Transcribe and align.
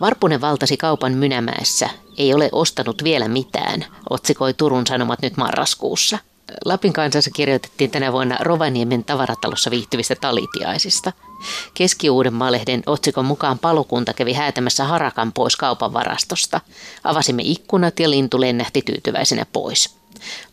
Varpunen 0.00 0.40
valtasi 0.40 0.76
kaupan 0.76 1.12
Mynämäessä. 1.12 1.90
Ei 2.18 2.34
ole 2.34 2.48
ostanut 2.52 3.04
vielä 3.04 3.28
mitään, 3.28 3.86
otsikoi 4.10 4.54
Turun 4.54 4.86
Sanomat 4.86 5.22
nyt 5.22 5.36
marraskuussa. 5.36 6.18
Lapin 6.64 6.92
kansassa 6.92 7.30
kirjoitettiin 7.30 7.90
tänä 7.90 8.12
vuonna 8.12 8.36
Rovaniemen 8.40 9.04
tavaratalossa 9.04 9.70
viihtyvistä 9.70 10.14
talitiaisista. 10.20 11.12
Keski-Uudenmaa-lehden 11.74 12.82
otsikon 12.86 13.24
mukaan 13.24 13.58
palokunta 13.58 14.12
kävi 14.12 14.32
häätämässä 14.32 14.84
harakan 14.84 15.32
pois 15.32 15.56
kaupan 15.56 15.92
varastosta. 15.92 16.60
Avasimme 17.04 17.42
ikkunat 17.44 18.00
ja 18.00 18.10
lintu 18.10 18.40
lennähti 18.40 18.82
tyytyväisenä 18.82 19.46
pois. 19.52 19.96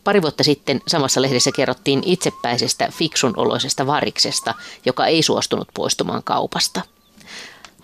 Pari 0.04 0.22
vuotta 0.22 0.44
sitten 0.44 0.82
samassa 0.88 1.22
lehdessä 1.22 1.52
kerrottiin 1.56 2.02
itsepäisestä 2.06 2.90
fiksun 2.92 3.34
oloisesta 3.38 3.88
variksesta, 3.88 4.54
joka 4.86 5.06
ei 5.06 5.24
suostunut 5.24 5.68
poistumaan 5.74 6.24
kaupasta. 6.24 6.82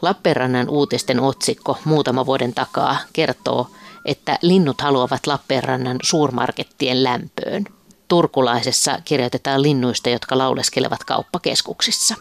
Lappeenrannan 0.03 0.69
uutisten 0.69 1.19
otsikko 1.19 1.77
muutama 1.85 2.25
vuoden 2.25 2.53
takaa 2.53 2.97
kertoo, 3.13 3.67
että 4.05 4.39
linnut 4.41 4.81
haluavat 4.81 5.27
Lappeenrannan 5.27 5.97
suurmarkettien 6.03 7.03
lämpöön. 7.03 7.65
Turkulaisessa 8.07 8.99
kirjoitetaan 9.05 9.61
linnuista, 9.61 10.09
jotka 10.09 10.37
lauleskelevat 10.37 11.03
kauppakeskuksissa. 11.03 12.15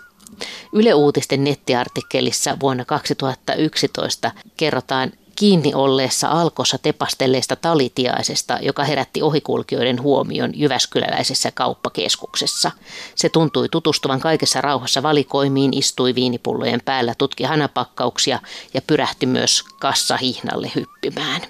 Yle 0.73 0.95
Uutisten 0.95 1.45
nettiartikkelissa 1.45 2.57
vuonna 2.61 2.85
2011 2.85 4.31
kerrotaan 4.57 5.13
kiinni 5.37 5.75
olleessa 5.75 6.29
alkossa 6.29 6.79
tepastelleesta 6.79 7.57
talitiaisesta, 7.57 8.59
joka 8.63 8.85
herätti 8.85 9.23
ohikulkijoiden 9.23 10.03
huomion 10.03 10.51
Jyväskyläläisessä 10.55 11.51
kauppakeskuksessa. 11.55 12.71
Se 13.15 13.29
tuntui 13.29 13.69
tutustuvan 13.69 14.21
kaikessa 14.21 14.61
rauhassa 14.61 15.03
valikoimiin, 15.03 15.75
istui 15.75 16.15
viinipullojen 16.15 16.81
päällä, 16.85 17.15
tutki 17.19 17.45
hanapakkauksia 17.45 18.41
ja 18.75 18.83
pyrähti 18.83 19.27
myös 19.27 19.63
kassahihnalle 19.81 20.73
hyppimään. 20.75 21.41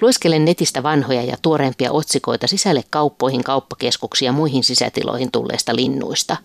Lueskelen 0.00 0.44
netistä 0.44 0.82
vanhoja 0.82 1.22
ja 1.22 1.36
tuoreempia 1.42 1.92
otsikoita 1.92 2.46
sisälle 2.46 2.84
kauppoihin, 2.90 3.44
kauppakeskuksiin 3.44 4.26
ja 4.26 4.32
muihin 4.32 4.64
sisätiloihin 4.64 5.30
tulleista 5.30 5.76
linnuista. 5.76 6.36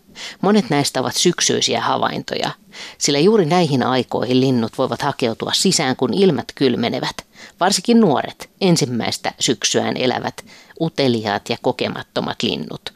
Monet 0.41 0.69
näistä 0.69 1.01
ovat 1.01 1.15
syksyisiä 1.15 1.81
havaintoja, 1.81 2.51
sillä 2.97 3.19
juuri 3.19 3.45
näihin 3.45 3.83
aikoihin 3.83 4.41
linnut 4.41 4.77
voivat 4.77 5.01
hakeutua 5.01 5.51
sisään, 5.53 5.95
kun 5.95 6.13
ilmat 6.13 6.45
kylmenevät. 6.55 7.15
Varsinkin 7.59 7.99
nuoret, 7.99 8.49
ensimmäistä 8.61 9.31
syksyään 9.39 9.97
elävät, 9.97 10.45
uteliaat 10.81 11.49
ja 11.49 11.57
kokemattomat 11.61 12.43
linnut. 12.43 12.93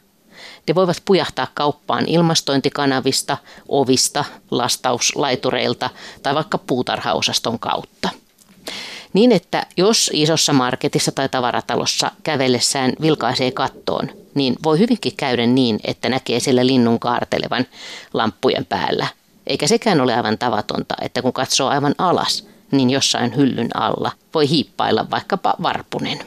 Ne 0.67 0.75
voivat 0.75 1.01
pujahtaa 1.05 1.47
kauppaan 1.53 2.05
ilmastointikanavista, 2.07 3.37
ovista, 3.69 4.25
lastauslaitureilta 4.51 5.89
tai 6.23 6.35
vaikka 6.35 6.57
puutarhaosaston 6.57 7.59
kautta. 7.59 8.09
Niin, 9.13 9.31
että 9.31 9.65
jos 9.77 10.11
isossa 10.13 10.53
marketissa 10.53 11.11
tai 11.11 11.29
tavaratalossa 11.29 12.11
kävellessään 12.23 12.93
vilkaisee 13.01 13.51
kattoon, 13.51 14.09
niin 14.35 14.55
voi 14.63 14.79
hyvinkin 14.79 15.15
käydä 15.17 15.45
niin, 15.45 15.79
että 15.83 16.09
näkee 16.09 16.39
siellä 16.39 16.65
linnun 16.65 16.99
kaartelevan 16.99 17.65
lamppujen 18.13 18.65
päällä. 18.65 19.07
Eikä 19.47 19.67
sekään 19.67 20.01
ole 20.01 20.15
aivan 20.15 20.37
tavatonta, 20.37 20.95
että 21.01 21.21
kun 21.21 21.33
katsoo 21.33 21.69
aivan 21.69 21.95
alas, 21.97 22.47
niin 22.71 22.89
jossain 22.89 23.35
hyllyn 23.35 23.69
alla 23.77 24.11
voi 24.33 24.49
hiippailla 24.49 25.09
vaikkapa 25.11 25.53
varpunen. 25.61 26.19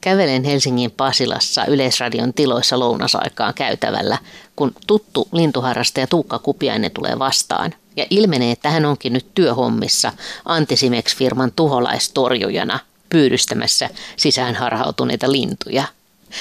Kävelen 0.00 0.44
Helsingin 0.44 0.90
Pasilassa 0.90 1.64
Yleisradion 1.64 2.34
tiloissa 2.34 2.78
lounasaikaan 2.78 3.54
käytävällä, 3.54 4.18
kun 4.56 4.72
tuttu 4.86 5.28
lintuharrastaja 5.32 6.06
Tuukka 6.06 6.38
Kupiainen 6.38 6.90
tulee 6.90 7.18
vastaan. 7.18 7.74
Ja 7.96 8.06
ilmenee, 8.10 8.52
että 8.52 8.70
hän 8.70 8.84
onkin 8.84 9.12
nyt 9.12 9.26
työhommissa 9.34 10.12
Antisimex-firman 10.44 11.52
tuholaistorjujana 11.56 12.78
pyydystämässä 13.08 13.90
sisään 14.16 14.54
harhautuneita 14.54 15.32
lintuja. 15.32 15.84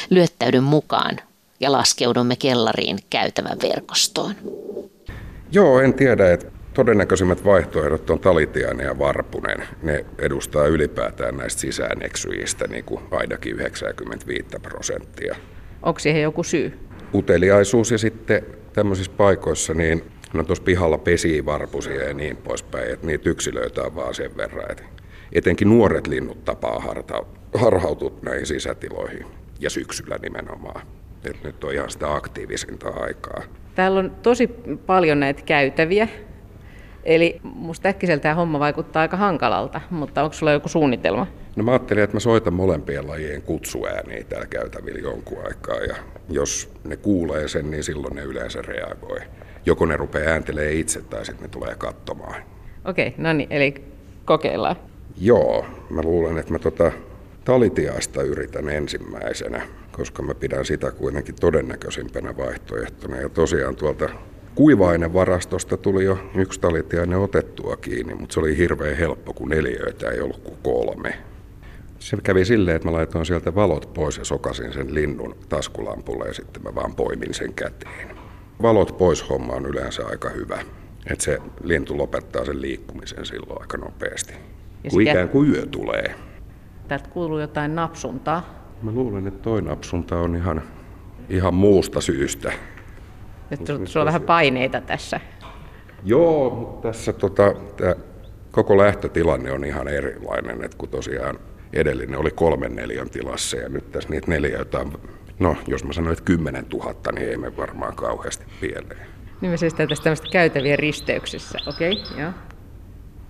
Lyöttäydyn 0.09 0.63
mukaan 0.63 1.17
ja 1.59 1.71
laskeudumme 1.71 2.35
kellariin 2.35 2.99
käytävän 3.09 3.57
verkostoon. 3.61 4.35
Joo, 5.51 5.79
en 5.79 5.93
tiedä, 5.93 6.33
että 6.33 6.51
todennäköisimmät 6.73 7.45
vaihtoehdot 7.45 8.09
on 8.09 8.19
Talitiainen 8.19 8.85
ja 8.85 8.99
Varpunen. 8.99 9.67
Ne 9.83 10.05
edustaa 10.17 10.65
ylipäätään 10.65 11.37
näistä 11.37 11.61
sisääneksyjistä 11.61 12.67
niin 12.67 12.83
kuin 12.83 13.01
ainakin 13.11 13.55
95 13.55 14.45
prosenttia. 14.61 15.35
Onko 15.83 15.99
siihen 15.99 16.21
joku 16.21 16.43
syy? 16.43 16.79
Uteliaisuus 17.13 17.91
ja 17.91 17.97
sitten 17.97 18.45
tämmöisissä 18.73 19.11
paikoissa, 19.17 19.73
niin 19.73 20.11
no 20.33 20.43
tuossa 20.43 20.63
pihalla 20.63 20.97
pesii 20.97 21.45
varpusia 21.45 22.03
ja 22.03 22.13
niin 22.13 22.37
poispäin, 22.37 22.93
että 22.93 23.07
niitä 23.07 23.29
yksilöitä 23.29 23.81
on 23.83 23.95
vaan 23.95 24.13
sen 24.13 24.37
verran, 24.37 24.71
että 24.71 24.83
etenkin 25.31 25.69
nuoret 25.69 26.07
linnut 26.07 26.45
tapaa 26.45 26.83
harhautua 27.53 28.11
näihin 28.21 28.45
sisätiloihin 28.45 29.25
ja 29.59 29.69
syksyllä 29.69 30.17
nimenomaan. 30.21 30.87
Et 31.25 31.43
nyt 31.43 31.63
on 31.63 31.73
ihan 31.73 31.89
sitä 31.89 32.13
aktiivisinta 32.13 32.89
aikaa. 32.89 33.43
Täällä 33.75 33.99
on 33.99 34.11
tosi 34.21 34.49
paljon 34.85 35.19
näitä 35.19 35.41
käytäviä, 35.45 36.07
Eli 37.03 37.39
musta 37.43 37.89
äkkiseltä 37.89 38.21
tämä 38.21 38.35
homma 38.35 38.59
vaikuttaa 38.59 39.01
aika 39.01 39.17
hankalalta, 39.17 39.81
mutta 39.89 40.23
onko 40.23 40.33
sulla 40.33 40.51
joku 40.51 40.69
suunnitelma? 40.69 41.27
No 41.55 41.63
mä 41.63 41.71
ajattelin, 41.71 42.03
että 42.03 42.15
mä 42.15 42.19
soitan 42.19 42.53
molempien 42.53 43.07
lajien 43.07 43.41
kutsuääniä 43.41 44.23
täällä 44.23 44.47
käytävillä 44.47 44.99
jonkun 44.99 45.37
aikaa 45.47 45.75
ja 45.75 45.95
jos 46.29 46.71
ne 46.83 46.97
kuulee 46.97 47.47
sen, 47.47 47.71
niin 47.71 47.83
silloin 47.83 48.15
ne 48.15 48.21
yleensä 48.21 48.61
reagoi. 48.61 49.19
Joko 49.65 49.85
ne 49.85 49.97
rupeaa 49.97 50.31
ääntelee 50.31 50.73
itse 50.73 51.01
tai 51.01 51.25
sitten 51.25 51.43
ne 51.43 51.49
tulee 51.49 51.75
katsomaan. 51.75 52.43
Okei, 52.85 53.07
okay, 53.07 53.23
no 53.23 53.33
niin, 53.33 53.51
eli 53.51 53.75
kokeillaan. 54.25 54.75
Joo, 55.21 55.65
mä 55.89 56.01
luulen, 56.01 56.37
että 56.37 56.51
mä 56.51 56.59
tota 56.59 56.91
talitiaista 57.45 58.21
yritän 58.21 58.69
ensimmäisenä, 58.69 59.61
koska 59.91 60.23
mä 60.23 60.33
pidän 60.35 60.65
sitä 60.65 60.91
kuitenkin 60.91 61.35
todennäköisimpänä 61.39 62.37
vaihtoehtona. 62.37 63.17
Ja 63.17 63.29
tosiaan 63.29 63.75
tuolta 63.75 64.09
kuiva-ainevarastosta 64.55 65.77
tuli 65.77 66.03
jo 66.03 66.19
yksi 66.35 66.59
talitiainen 66.59 67.19
otettua 67.19 67.75
kiinni, 67.75 68.13
mutta 68.13 68.33
se 68.33 68.39
oli 68.39 68.57
hirveän 68.57 68.97
helppo, 68.97 69.33
kun 69.33 69.49
neliöitä 69.49 70.09
ei 70.09 70.21
ollut 70.21 70.43
kuin 70.43 70.57
kolme. 70.63 71.13
Se 71.99 72.17
kävi 72.23 72.45
silleen, 72.45 72.75
että 72.75 72.87
mä 72.87 72.93
laitoin 72.93 73.25
sieltä 73.25 73.55
valot 73.55 73.93
pois 73.93 74.17
ja 74.17 74.25
sokasin 74.25 74.73
sen 74.73 74.95
linnun 74.95 75.35
taskulampulle 75.49 76.27
ja 76.27 76.33
sitten 76.33 76.63
mä 76.63 76.75
vaan 76.75 76.95
poimin 76.95 77.33
sen 77.33 77.53
käteen. 77.53 78.19
Valot 78.61 78.97
pois 78.97 79.29
homma 79.29 79.53
on 79.53 79.65
yleensä 79.65 80.07
aika 80.07 80.29
hyvä. 80.29 80.59
Että 81.11 81.23
se 81.23 81.37
lintu 81.63 81.97
lopettaa 81.97 82.45
sen 82.45 82.61
liikkumisen 82.61 83.25
silloin 83.25 83.61
aika 83.61 83.77
nopeasti. 83.77 84.33
Ja 84.83 84.89
kun 84.89 85.01
ikään 85.01 85.29
kuin 85.29 85.55
yö 85.55 85.65
tulee. 85.65 86.15
Täältä 86.87 87.09
kuuluu 87.09 87.39
jotain 87.39 87.75
napsuntaa. 87.75 88.65
Mä 88.81 88.91
luulen, 88.91 89.27
että 89.27 89.43
toi 89.43 89.61
napsunta 89.61 90.19
on 90.19 90.35
ihan, 90.35 90.61
ihan 91.29 91.53
muusta 91.53 92.01
syystä. 92.01 92.53
Nyt 93.49 93.67
sulla 93.67 94.03
on 94.03 94.05
vähän 94.05 94.21
paineita 94.21 94.81
tässä. 94.81 95.19
Joo, 96.03 96.49
mutta 96.49 96.87
tässä 96.87 97.13
tota, 97.13 97.55
tää 97.77 97.95
koko 98.51 98.77
lähtötilanne 98.77 99.51
on 99.51 99.65
ihan 99.65 99.87
erilainen, 99.87 100.63
että 100.63 100.77
kun 100.77 100.89
tosiaan 100.89 101.39
edellinen 101.73 102.19
oli 102.19 102.31
kolmen 102.31 102.75
neljän 102.75 103.09
tilassa 103.09 103.57
ja 103.57 103.69
nyt 103.69 103.91
tässä 103.91 104.09
niitä 104.09 104.31
neljöitä 104.31 104.79
on, 104.79 104.93
no 105.39 105.55
jos 105.67 105.83
mä 105.83 105.93
sanoin, 105.93 106.13
että 106.13 106.25
kymmenen 106.25 106.65
tuhatta, 106.65 107.11
niin 107.11 107.29
ei 107.29 107.37
me 107.37 107.57
varmaan 107.57 107.95
kauheasti 107.95 108.45
pieleen. 108.61 109.07
Niin 109.41 109.51
me 109.51 109.57
siis 109.57 109.73
tästä 109.73 110.03
tämmöistä 110.03 110.27
käytäviä 110.31 110.75
risteyksissä, 110.75 111.59
okei, 111.67 111.91
okay, 111.91 112.21
joo. 112.21 112.31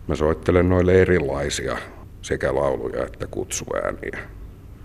Mä 0.08 0.16
soittelen 0.16 0.70
noille 0.70 1.02
erilaisia 1.02 1.78
sekä 2.22 2.56
lauluja 2.56 3.06
että 3.06 3.28
kutsuääniä. 3.28 4.20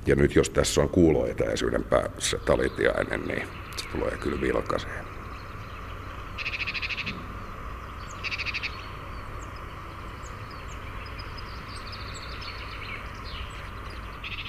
Ja 0.06 0.14
nyt 0.14 0.36
jos 0.36 0.50
tässä 0.50 0.80
on 0.80 0.88
kuuloetäisyyden 0.88 1.84
päässä 1.84 2.38
talitiainen, 2.44 3.20
niin 3.20 3.48
se 3.76 3.84
tulee 3.92 4.16
kyllä 4.20 4.40
vilkaseen. 4.40 5.13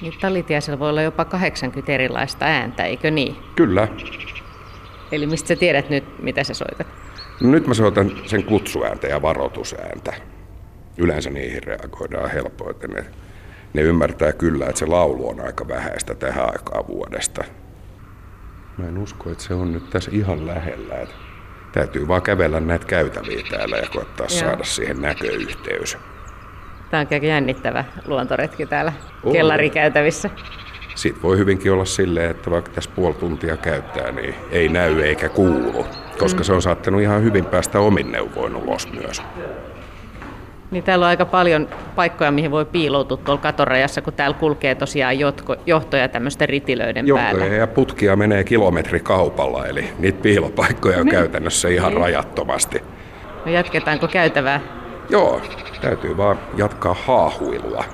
Niin 0.05 0.19
talitiaisella 0.21 0.79
voi 0.79 0.89
olla 0.89 1.01
jopa 1.01 1.25
80 1.25 1.91
erilaista 1.91 2.45
ääntä, 2.45 2.83
eikö 2.83 3.11
niin? 3.11 3.35
Kyllä. 3.55 3.87
Eli 5.11 5.27
mistä 5.27 5.47
sä 5.47 5.55
tiedät 5.55 5.89
nyt, 5.89 6.23
mitä 6.23 6.43
sä 6.43 6.53
soitat? 6.53 6.87
No 7.41 7.49
nyt 7.49 7.67
mä 7.67 7.73
soitan 7.73 8.11
sen 8.25 8.43
kutsuääntä 8.43 9.07
ja 9.07 9.21
varoitusääntä. 9.21 10.13
Yleensä 10.97 11.29
niihin 11.29 11.63
reagoidaan 11.63 12.31
helpoiten. 12.31 12.89
Ne, 12.89 13.05
ne 13.73 13.81
ymmärtää 13.81 14.33
kyllä, 14.33 14.65
että 14.65 14.79
se 14.79 14.85
laulu 14.85 15.29
on 15.29 15.39
aika 15.39 15.67
vähäistä 15.67 16.15
tähän 16.15 16.45
aikaan 16.45 16.87
vuodesta. 16.87 17.43
Mä 18.77 18.87
en 18.87 18.97
usko, 18.97 19.31
että 19.31 19.43
se 19.43 19.53
on 19.53 19.73
nyt 19.73 19.89
tässä 19.89 20.11
ihan 20.13 20.47
lähellä. 20.47 20.95
Että 20.95 21.15
täytyy 21.71 22.07
vaan 22.07 22.21
kävellä 22.21 22.59
näitä 22.59 22.85
käytäviä 22.85 23.43
täällä 23.49 23.77
ja 23.77 23.87
koettaa 23.93 24.27
Joo. 24.29 24.39
saada 24.39 24.63
siihen 24.63 25.01
näköyhteys. 25.01 25.97
Tämä 26.91 27.01
on 27.01 27.07
aika 27.11 27.25
jännittävä 27.25 27.85
luontoretki 28.07 28.65
täällä 28.65 28.93
oh. 29.23 29.33
kellarikäytävissä. 29.33 30.29
Sitten 30.95 31.23
voi 31.23 31.37
hyvinkin 31.37 31.71
olla 31.71 31.85
silleen, 31.85 32.31
että 32.31 32.51
vaikka 32.51 32.71
tässä 32.71 32.89
puoli 32.95 33.13
tuntia 33.13 33.57
käyttää, 33.57 34.11
niin 34.11 34.35
ei 34.51 34.69
näy 34.69 35.01
eikä 35.01 35.29
kuulu, 35.29 35.85
koska 36.19 36.39
mm. 36.39 36.43
se 36.43 36.53
on 36.53 36.61
saattanut 36.61 37.01
ihan 37.01 37.23
hyvin 37.23 37.45
päästä 37.45 37.79
omin 37.79 38.11
neuvoin 38.11 38.55
ulos 38.55 38.91
myös. 38.93 39.21
Niin 40.71 40.83
täällä 40.83 41.05
on 41.05 41.09
aika 41.09 41.25
paljon 41.25 41.67
paikkoja, 41.95 42.31
mihin 42.31 42.51
voi 42.51 42.65
piiloutua 42.65 43.17
tuolla 43.17 43.41
katorajassa, 43.41 44.01
kun 44.01 44.13
täällä 44.13 44.37
kulkee 44.39 44.75
tosiaan 44.75 45.19
jotko, 45.19 45.55
johtoja 45.65 46.07
tämmöisten 46.09 46.49
ritilöiden 46.49 47.07
Johtoja 47.07 47.31
päällä. 47.35 47.55
ja 47.55 47.67
putkia 47.67 48.15
menee 48.15 48.43
kilometri 48.43 48.99
kaupalla, 48.99 49.65
eli 49.65 49.89
niitä 49.99 50.21
piilopaikkoja 50.21 50.97
on 50.97 51.05
Niin. 51.05 51.11
käytännössä 51.15 51.67
ihan 51.69 51.91
Niin. 51.91 52.01
rajattomasti. 52.01 52.83
No 53.45 53.51
jatketaanko 53.51 54.07
käytävää? 54.07 54.59
Joo, 55.09 55.41
täytyy 55.81 56.17
vaan 56.17 56.39
jatkaa 56.57 56.95
haahuilua. 57.05 57.85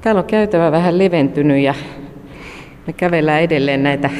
Täällä 0.00 0.18
on 0.18 0.24
käytävä 0.26 0.72
vähän 0.72 0.98
leventynyt 0.98 1.62
ja 1.62 1.74
me 2.86 2.92
kävellään 2.92 3.42
edelleen 3.42 3.82
näitä 3.82 4.10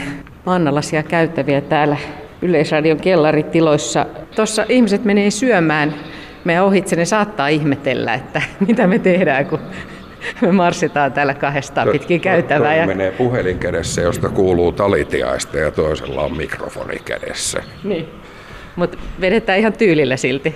maannalaisia 0.46 1.02
käytäviä 1.02 1.61
täällä 1.61 1.96
Yleisradion 2.43 3.00
kellaritiloissa. 3.00 4.06
Tuossa 4.37 4.67
ihmiset 4.69 5.05
menee 5.05 5.31
syömään 5.31 5.94
meidän 6.44 6.64
ohitse, 6.64 6.96
ne 6.96 7.05
saattaa 7.05 7.49
ihmetellä, 7.49 8.14
että 8.14 8.43
mitä 8.69 8.87
me 8.87 8.99
tehdään, 8.99 9.46
kun 9.46 9.58
me 10.40 10.52
marssitaan 10.52 11.12
täällä 11.12 11.34
kahdestaan 11.34 11.88
pitkin 11.88 12.20
käytävää. 12.20 12.58
Toinen 12.58 12.81
Ja... 12.81 12.87
menee 12.87 13.11
puhelin 13.11 13.58
kädessä, 13.58 14.00
josta 14.00 14.28
kuuluu 14.28 14.73
talitiaista 14.73 15.58
ja 15.58 15.70
toisella 15.70 16.23
on 16.23 16.37
mikrofoni 16.37 16.99
kädessä. 17.05 17.62
Niin. 17.84 18.08
Mutta 18.76 18.99
vedetään 19.20 19.58
ihan 19.58 19.73
tyylillä 19.73 20.17
silti. 20.17 20.55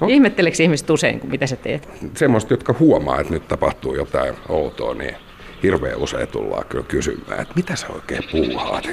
No. 0.00 0.06
Ihmetteleekö 0.06 0.62
ihmiset 0.62 0.90
usein, 0.90 1.20
kun 1.20 1.30
mitä 1.30 1.46
sä 1.46 1.56
teet? 1.56 1.88
Semmoista, 2.14 2.52
jotka 2.52 2.74
huomaa, 2.78 3.20
että 3.20 3.32
nyt 3.32 3.48
tapahtuu 3.48 3.94
jotain 3.94 4.34
outoa, 4.48 4.94
niin 4.94 5.16
hirveän 5.62 5.96
usein 5.98 6.28
tullaan 6.28 6.64
kyllä 6.68 6.84
kysymään, 6.88 7.40
että 7.40 7.54
mitä 7.56 7.76
sä 7.76 7.86
oikein 7.88 8.24
puuhaat. 8.32 8.88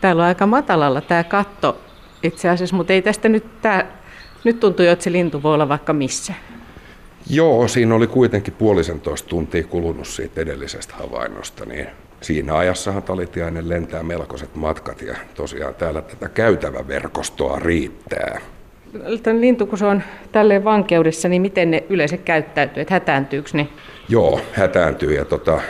Täällä 0.00 0.22
on 0.22 0.28
aika 0.28 0.46
matalalla 0.46 1.00
tämä 1.00 1.24
katto 1.24 1.80
itse 2.22 2.48
asiassa, 2.48 2.76
mutta 2.76 2.92
ei 2.92 3.02
tästä 3.02 3.28
nyt 3.28 3.60
tää... 3.62 4.02
Nyt 4.44 4.60
tuntuu 4.60 4.86
jo, 4.86 4.92
että 4.92 5.02
se 5.02 5.12
lintu 5.12 5.42
voi 5.42 5.54
olla 5.54 5.68
vaikka 5.68 5.92
missä. 5.92 6.34
Joo, 7.30 7.68
siinä 7.68 7.94
oli 7.94 8.06
kuitenkin 8.06 8.54
puolisentoista 8.54 9.28
tuntia 9.28 9.64
kulunut 9.64 10.06
siitä 10.06 10.40
edellisestä 10.40 10.94
havainnosta, 10.94 11.64
niin 11.64 11.86
siinä 12.20 12.56
ajassahan 12.56 13.02
talitiainen 13.02 13.68
lentää 13.68 14.02
melkoiset 14.02 14.56
matkat 14.56 15.02
ja 15.02 15.14
tosiaan 15.34 15.74
täällä 15.74 16.02
tätä 16.02 16.28
käytäväverkostoa 16.28 17.58
riittää. 17.58 18.40
Tämä 19.22 19.40
lintu, 19.40 19.66
kun 19.66 19.78
se 19.78 19.84
on 19.84 20.02
tälleen 20.32 20.64
vankeudessa, 20.64 21.28
niin 21.28 21.42
miten 21.42 21.70
ne 21.70 21.84
yleensä 21.88 22.16
käyttäytyy, 22.16 22.80
että 22.80 22.94
hätääntyykö 22.94 23.50
ne? 23.52 23.68
Joo, 24.08 24.40
hätääntyy 24.52 25.14
ja 25.14 25.24
tota, 25.24 25.60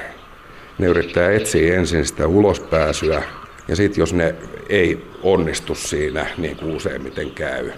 ne 0.79 0.87
yrittää 0.87 1.31
etsiä 1.31 1.75
ensin 1.75 2.07
sitä 2.07 2.27
ulospääsyä. 2.27 3.23
Ja 3.69 3.77
sitten 3.77 4.03
jos 4.03 4.15
ne 4.15 4.35
ei 4.69 5.05
onnistu 5.23 5.75
siinä, 5.75 6.27
niin 6.39 6.57
kuin 6.57 6.77
useimmiten 6.77 7.31
käy, 7.31 7.71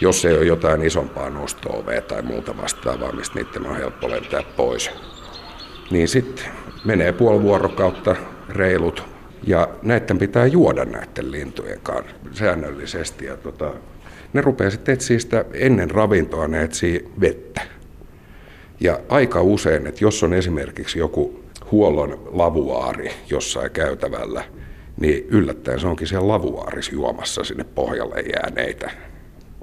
jos 0.00 0.24
ei 0.24 0.36
ole 0.36 0.44
jotain 0.44 0.82
isompaa 0.82 1.30
nosto 1.30 1.84
tai 2.08 2.22
muuta 2.22 2.56
vastaavaa, 2.56 3.12
mistä 3.12 3.38
niiden 3.38 3.66
on 3.66 3.76
helppo 3.76 4.10
lentää 4.10 4.42
pois, 4.56 4.90
niin 5.90 6.08
sitten 6.08 6.44
menee 6.84 7.12
puoli 7.12 7.42
vuorokautta 7.42 8.16
reilut. 8.48 9.04
Ja 9.46 9.68
näiden 9.82 10.18
pitää 10.18 10.46
juoda 10.46 10.84
näiden 10.84 11.32
lintujen 11.32 11.80
kanssa 11.82 12.14
säännöllisesti. 12.32 13.24
Ja 13.24 13.36
tota, 13.36 13.72
ne 14.32 14.40
rupeaa 14.40 14.70
sitten 14.70 14.92
etsiä 14.92 15.18
sitä 15.18 15.44
ennen 15.52 15.90
ravintoa, 15.90 16.48
ne 16.48 16.62
etsii 16.62 17.08
vettä. 17.20 17.60
Ja 18.80 19.00
aika 19.08 19.42
usein, 19.42 19.86
että 19.86 20.04
jos 20.04 20.22
on 20.22 20.34
esimerkiksi 20.34 20.98
joku 20.98 21.40
huollon 21.70 22.28
lavuaari 22.32 23.10
jossain 23.30 23.70
käytävällä, 23.70 24.44
niin 25.00 25.26
yllättäen 25.28 25.80
se 25.80 25.86
onkin 25.86 26.06
siellä 26.06 26.28
lavuaarissa 26.28 26.92
juomassa 26.92 27.44
sinne 27.44 27.64
pohjalle 27.64 28.20
jääneitä. 28.20 28.90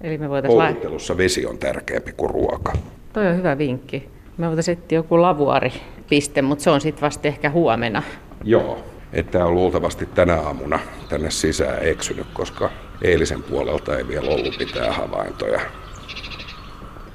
Eli 0.02 0.18
me 0.18 0.30
voitaisiin. 0.30 0.62
Kouluttelussa 0.62 1.18
vesi 1.18 1.46
on 1.46 1.58
tärkeämpi 1.58 2.12
kuin 2.18 2.30
ruoka. 2.30 2.74
Toi 3.14 3.28
on 3.28 3.38
hyvä 3.38 3.58
vinkki. 3.58 4.10
Me 4.38 4.48
voitaisiin 4.48 4.78
etsiä 4.78 4.98
joku 4.98 5.22
lavuaaripiste, 5.22 6.42
mutta 6.42 6.64
se 6.64 6.70
on 6.70 6.82
sitten 6.82 7.02
vasta 7.02 7.28
ehkä 7.28 7.50
huomenna. 7.50 8.04
Joo. 8.44 8.84
Että 9.14 9.46
on 9.46 9.56
luultavasti 9.56 10.06
tänä 10.06 10.42
aamuna 10.42 10.80
tänne 11.10 11.32
sisään 11.32 11.78
eksynyt, 11.82 12.28
koska 12.34 12.70
eilisen 13.02 13.44
puolelta 13.44 13.98
ei 13.98 14.08
vielä 14.08 14.30
ollut 14.30 14.60
mitään 14.60 14.94
havaintoja. 14.94 15.62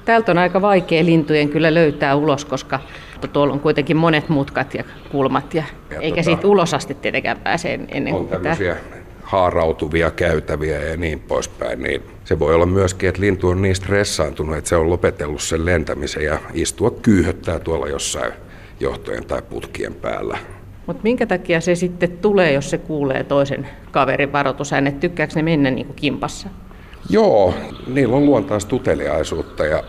Täältä 0.05 0.31
on 0.31 0.37
aika 0.37 0.61
vaikea 0.61 1.05
lintujen 1.05 1.49
kyllä 1.49 1.73
löytää 1.73 2.15
ulos, 2.15 2.45
koska 2.45 2.79
tuolla 3.33 3.53
on 3.53 3.59
kuitenkin 3.59 3.97
monet 3.97 4.29
mutkat 4.29 4.73
ja 4.73 4.83
kulmat, 5.11 5.53
ja, 5.53 5.63
Ja 5.89 5.99
eikä 5.99 6.21
tota- 6.21 6.23
siitä 6.23 6.47
ulos 6.47 6.73
asti 6.73 6.93
tietenkään 6.93 7.39
pääse 7.39 7.79
ennen 7.87 8.13
on 8.13 8.19
kuin 8.19 8.25
pitää. 8.27 8.39
tämmöisiä 8.39 8.77
haarautuvia 9.23 10.11
käytäviä 10.11 10.79
ja 10.79 10.97
niin 10.97 11.19
poispäin, 11.19 11.83
niin 11.83 12.03
se 12.25 12.39
voi 12.39 12.55
olla 12.55 12.65
myöskin, 12.65 13.09
että 13.09 13.21
lintu 13.21 13.49
on 13.49 13.61
niin 13.61 13.75
stressaantunut, 13.75 14.57
että 14.57 14.69
se 14.69 14.75
on 14.75 14.89
lopetellut 14.89 15.41
sen 15.41 15.65
lentämisen 15.65 16.23
ja 16.23 16.39
istua 16.53 16.91
kyyhöttää 16.91 17.59
tuolla 17.59 17.87
jossain 17.87 18.33
johtojen 18.79 19.25
tai 19.25 19.41
putkien 19.41 19.93
päällä. 19.93 20.37
Mutta 20.87 21.03
minkä 21.03 21.25
takia 21.25 21.61
se 21.61 21.75
sitten 21.75 22.11
tulee, 22.11 22.53
jos 22.53 22.69
se 22.69 22.77
kuulee 22.77 23.23
toisen 23.23 23.67
kaverin 23.91 24.33
varoitusäänet? 24.33 24.99
Tykkääkö 24.99 25.33
ne 25.35 25.41
mennä 25.41 25.71
niin 25.71 25.85
kuin 25.85 25.95
kimpassa? 25.95 26.49
Joo, 27.09 27.53
niillä 27.87 28.15
on 28.15 28.25
luontaista 28.25 28.75
uteliaisuutta 28.75 29.65
ja 29.65 29.83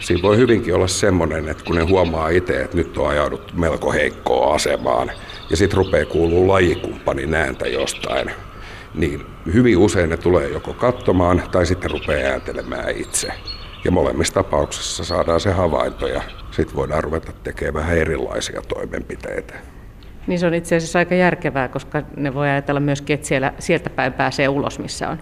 siinä 0.00 0.22
voi 0.22 0.36
hyvinkin 0.36 0.74
olla 0.74 0.86
semmoinen, 0.86 1.48
että 1.48 1.64
kun 1.64 1.76
ne 1.76 1.82
huomaa 1.82 2.28
itse, 2.28 2.62
että 2.62 2.76
nyt 2.76 2.98
on 2.98 3.08
ajauduttu 3.08 3.54
melko 3.56 3.92
heikkoon 3.92 4.54
asemaan 4.54 5.10
ja 5.50 5.56
sitten 5.56 5.76
rupeaa 5.76 6.06
kuuluu 6.06 6.48
lajikumppanin 6.48 7.34
ääntä 7.34 7.68
jostain, 7.68 8.30
niin 8.94 9.26
hyvin 9.54 9.78
usein 9.78 10.10
ne 10.10 10.16
tulee 10.16 10.48
joko 10.48 10.72
katsomaan 10.72 11.42
tai 11.52 11.66
sitten 11.66 11.90
rupeaa 11.90 12.30
ääntelemään 12.30 12.90
itse. 12.96 13.28
Ja 13.84 13.90
molemmissa 13.90 14.34
tapauksissa 14.34 15.04
saadaan 15.04 15.40
se 15.40 15.50
havainto 15.50 16.06
ja 16.06 16.22
sitten 16.50 16.76
voidaan 16.76 17.04
ruveta 17.04 17.32
tekemään 17.42 17.74
vähän 17.74 17.98
erilaisia 17.98 18.62
toimenpiteitä. 18.62 19.54
Niin 20.26 20.38
se 20.38 20.46
on 20.46 20.54
itse 20.54 20.76
asiassa 20.76 20.98
aika 20.98 21.14
järkevää, 21.14 21.68
koska 21.68 22.02
ne 22.16 22.34
voi 22.34 22.48
ajatella 22.48 22.80
myöskin, 22.80 23.14
että 23.14 23.26
siellä, 23.26 23.52
sieltä 23.58 23.90
päin 23.90 24.12
pääsee 24.12 24.48
ulos, 24.48 24.78
missä 24.78 25.08
on 25.08 25.18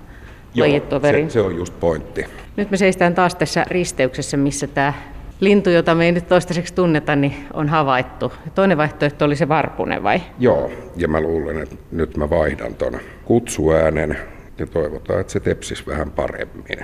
lajitoveri. 0.57 1.25
se, 1.25 1.31
se 1.31 1.41
on 1.41 1.57
just 1.57 1.81
pointti. 1.81 2.27
Nyt 2.57 2.71
me 2.71 2.77
seistään 2.77 3.15
taas 3.15 3.35
tässä 3.35 3.67
risteyksessä, 3.69 4.37
missä 4.37 4.67
tämä 4.67 4.93
lintu, 5.41 5.71
jota 5.71 5.95
me 5.95 6.05
ei 6.05 6.13
nyt 6.13 6.29
toistaiseksi 6.29 6.75
tunneta, 6.75 7.17
niin 7.17 7.35
on 7.53 7.69
havaittu. 7.69 8.33
Toinen 8.55 8.79
vaihtoehto 8.79 9.25
oli 9.25 9.37
se 9.37 9.49
varpunen 9.49 10.03
vai? 10.03 10.21
Joo, 10.39 10.71
ja 10.97 11.09
mä 11.09 11.21
luulen, 11.21 11.63
että 11.63 11.77
nyt 11.93 12.17
mä 12.17 12.31
vaihdan 12.31 12.75
ton 12.75 13.01
kutsuäänen 13.25 14.19
ja 14.59 14.67
toivotaan, 14.67 15.21
että 15.21 15.33
se 15.33 15.41
tepsis 15.41 15.87
vähän 15.87 16.11
paremmin. 16.11 16.79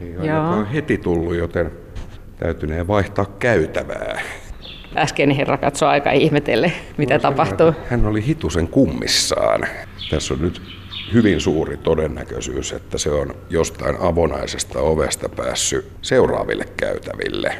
Ei 0.00 0.12
Joo. 0.12 0.20
ainakaan 0.20 0.66
heti 0.66 0.98
tullut, 0.98 1.34
joten 1.34 1.70
täytynee 2.38 2.86
vaihtaa 2.86 3.26
käytävää. 3.38 4.20
Äskeinen 4.96 5.36
herra 5.36 5.58
katsoi 5.58 5.88
aika 5.88 6.10
ihmetelle, 6.12 6.72
mitä 6.96 7.18
sanoa, 7.18 7.30
tapahtuu. 7.30 7.72
Hän 7.90 8.06
oli 8.06 8.26
hitusen 8.26 8.68
kummissaan. 8.68 9.60
Tässä 10.10 10.34
on 10.34 10.40
nyt 10.40 10.62
hyvin 11.12 11.40
suuri 11.40 11.76
todennäköisyys, 11.76 12.72
että 12.72 12.98
se 12.98 13.10
on 13.10 13.34
jostain 13.50 13.96
avonaisesta 14.00 14.80
ovesta 14.80 15.28
päässyt 15.28 15.92
seuraaville 16.02 16.64
käytäville. 16.76 17.54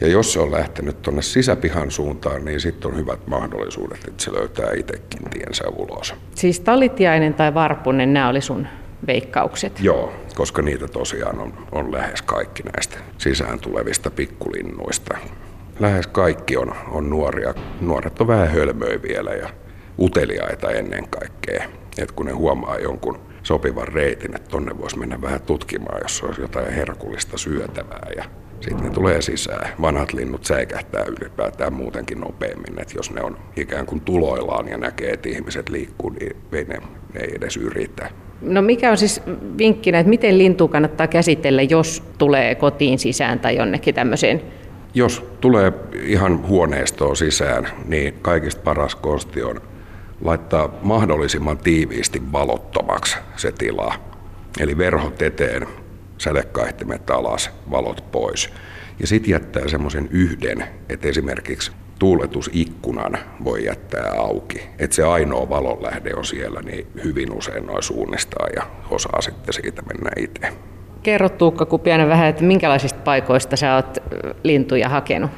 Ja 0.00 0.08
jos 0.08 0.32
se 0.32 0.40
on 0.40 0.52
lähtenyt 0.52 1.02
tuonne 1.02 1.22
sisäpihan 1.22 1.90
suuntaan, 1.90 2.44
niin 2.44 2.60
sitten 2.60 2.90
on 2.90 2.96
hyvät 2.96 3.26
mahdollisuudet, 3.26 4.04
että 4.08 4.24
se 4.24 4.32
löytää 4.32 4.70
itsekin 4.76 5.30
tiensä 5.30 5.64
ulos. 5.68 6.14
Siis 6.34 6.60
talitiainen 6.60 7.34
tai 7.34 7.54
varpunen, 7.54 8.12
nämä 8.12 8.28
oli 8.28 8.40
sun 8.40 8.66
veikkaukset. 9.06 9.80
Joo, 9.80 10.12
koska 10.34 10.62
niitä 10.62 10.88
tosiaan 10.88 11.38
on, 11.38 11.52
on 11.72 11.92
lähes 11.92 12.22
kaikki 12.22 12.62
näistä 12.62 12.98
sisään 13.18 13.60
tulevista 13.60 14.10
pikkulinnuista. 14.10 15.18
Lähes 15.80 16.06
kaikki 16.06 16.56
on, 16.56 16.74
on 16.90 17.10
nuoria. 17.10 17.54
Nuoret 17.80 18.20
on 18.20 18.26
vähän 18.26 18.48
hölmöi 18.48 19.02
vielä 19.02 19.30
ja 19.30 19.48
uteliaita 19.98 20.70
ennen 20.70 21.08
kaikkea. 21.08 21.64
Et 21.98 22.12
kun 22.12 22.26
ne 22.26 22.32
huomaa 22.32 22.78
jonkun 22.78 23.18
sopivan 23.42 23.88
reitin, 23.88 24.36
että 24.36 24.50
tonne 24.50 24.78
voisi 24.78 24.98
mennä 24.98 25.22
vähän 25.22 25.42
tutkimaan, 25.42 26.00
jos 26.02 26.22
olisi 26.22 26.40
jotain 26.40 26.72
herkullista 26.72 27.38
syötävää. 27.38 28.08
Ja 28.16 28.24
sitten 28.60 28.84
ne 28.84 28.90
tulee 28.90 29.22
sisään. 29.22 29.68
Vanhat 29.80 30.12
linnut 30.12 30.44
säikähtää 30.44 31.04
ylipäätään 31.04 31.72
muutenkin 31.72 32.20
nopeammin, 32.20 32.78
että 32.80 32.94
jos 32.96 33.10
ne 33.10 33.22
on 33.22 33.38
ikään 33.56 33.86
kuin 33.86 34.00
tuloillaan 34.00 34.68
ja 34.68 34.78
näkee, 34.78 35.10
että 35.10 35.28
ihmiset 35.28 35.68
liikkuu, 35.68 36.10
niin 36.10 36.36
ei 36.52 36.64
ne, 36.64 36.78
ne 37.14 37.20
ei 37.20 37.34
edes 37.34 37.56
yritä. 37.56 38.10
No 38.42 38.62
mikä 38.62 38.90
on 38.90 38.96
siis 38.96 39.20
vinkkinä, 39.58 39.98
että 39.98 40.10
miten 40.10 40.38
lintua 40.38 40.68
kannattaa 40.68 41.06
käsitellä, 41.06 41.62
jos 41.62 42.02
tulee 42.18 42.54
kotiin 42.54 42.98
sisään 42.98 43.40
tai 43.40 43.56
jonnekin 43.56 43.94
tämmöiseen? 43.94 44.42
Jos 44.94 45.26
tulee 45.40 45.72
ihan 46.02 46.48
huoneistoon 46.48 47.16
sisään, 47.16 47.68
niin 47.88 48.14
kaikista 48.22 48.62
paras 48.64 48.94
konsti 48.94 49.42
on 49.42 49.60
laittaa 50.24 50.74
mahdollisimman 50.82 51.58
tiiviisti 51.58 52.22
valottomaksi 52.32 53.16
se 53.36 53.52
tila. 53.52 53.94
Eli 54.60 54.78
verhot 54.78 55.22
eteen, 55.22 55.66
sädekaihtimet 56.18 57.10
alas, 57.10 57.50
valot 57.70 58.04
pois. 58.12 58.50
Ja 59.00 59.06
sitten 59.06 59.30
jättää 59.30 59.68
semmoisen 59.68 60.08
yhden, 60.10 60.64
että 60.88 61.08
esimerkiksi 61.08 61.72
tuuletusikkunan 62.02 63.18
voi 63.44 63.64
jättää 63.64 64.12
auki. 64.18 64.68
Että 64.78 64.96
se 64.96 65.04
ainoa 65.04 65.48
valonlähde 65.48 66.14
on 66.14 66.24
siellä, 66.24 66.60
niin 66.60 66.86
hyvin 67.04 67.32
usein 67.32 67.66
noin 67.66 67.82
suunnistaa 67.82 68.46
ja 68.56 68.62
osaa 68.90 69.20
sitten 69.20 69.54
siitä 69.54 69.82
mennä 69.82 70.10
itse. 70.18 70.48
Kerro 71.02 71.28
Tuukka 71.28 71.66
Kupiainen 71.66 72.08
vähän, 72.08 72.28
että 72.28 72.44
minkälaisista 72.44 73.00
paikoista 73.04 73.56
sä 73.56 73.74
oot 73.74 73.98
lintuja 74.42 74.88
hakenut? 74.88 75.30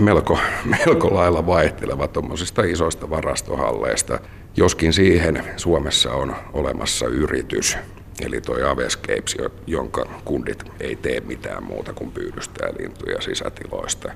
Melko, 0.00 0.38
melko 0.86 1.14
lailla 1.14 1.46
vaihteleva 1.46 2.08
tuommoisista 2.08 2.62
isoista 2.62 3.10
varastohalleista. 3.10 4.18
Joskin 4.56 4.92
siihen 4.92 5.44
Suomessa 5.56 6.12
on 6.12 6.36
olemassa 6.52 7.06
yritys, 7.06 7.78
eli 8.24 8.40
tuo 8.40 8.56
Avescapes, 8.68 9.36
jonka 9.66 10.08
kundit 10.24 10.64
ei 10.80 10.96
tee 10.96 11.20
mitään 11.20 11.64
muuta 11.64 11.92
kuin 11.92 12.12
pyydystää 12.12 12.68
lintuja 12.78 13.20
sisätiloista. 13.20 14.12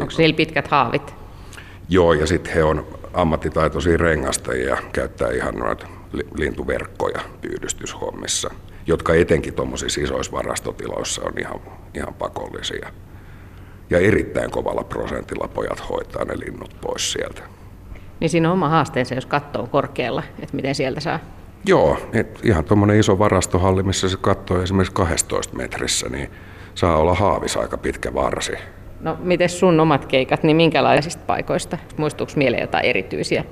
Onko 0.00 0.12
niillä 0.18 0.36
pitkät 0.36 0.68
haavit? 0.68 1.23
Joo, 1.88 2.12
ja 2.12 2.26
sitten 2.26 2.54
he 2.54 2.64
on 2.64 2.86
ammattitaitoisia 3.14 3.96
rengastajia, 3.96 4.76
käyttää 4.92 5.30
ihan 5.30 5.54
noita 5.54 5.86
lintuverkkoja 6.34 7.20
pyydystyshommissa, 7.40 8.50
jotka 8.86 9.14
etenkin 9.14 9.54
tuommoisissa 9.54 10.00
isoissa 10.00 10.32
varastotiloissa 10.32 11.22
on 11.24 11.32
ihan, 11.38 11.60
ihan 11.94 12.14
pakollisia. 12.14 12.88
Ja 13.90 13.98
erittäin 13.98 14.50
kovalla 14.50 14.84
prosentilla 14.84 15.48
pojat 15.48 15.90
hoitaa 15.90 16.24
ne 16.24 16.38
linnut 16.38 16.76
pois 16.80 17.12
sieltä. 17.12 17.42
Niin 18.20 18.30
siinä 18.30 18.48
on 18.48 18.52
oma 18.52 18.68
haasteensa, 18.68 19.14
jos 19.14 19.26
katto 19.26 19.60
on 19.60 19.68
korkealla, 19.68 20.22
että 20.38 20.56
miten 20.56 20.74
sieltä 20.74 21.00
saa? 21.00 21.18
Joo, 21.66 21.98
ihan 22.42 22.64
tuommoinen 22.64 23.00
iso 23.00 23.18
varastohalli, 23.18 23.82
missä 23.82 24.08
se 24.08 24.16
katto 24.20 24.62
esimerkiksi 24.62 24.94
12 24.94 25.56
metrissä, 25.56 26.08
niin 26.08 26.30
saa 26.74 26.96
olla 26.96 27.14
haavis 27.14 27.56
aika 27.56 27.78
pitkä 27.78 28.14
varsi. 28.14 28.52
No, 29.04 29.16
miten 29.20 29.48
sun 29.48 29.80
omat 29.80 30.06
keikat, 30.06 30.42
niin 30.42 30.56
minkälaisista 30.56 31.22
paikoista? 31.26 31.78
Muistuuko 31.96 32.32
mieleen 32.36 32.60
jotain 32.60 32.84
erityisiä? 32.84 33.44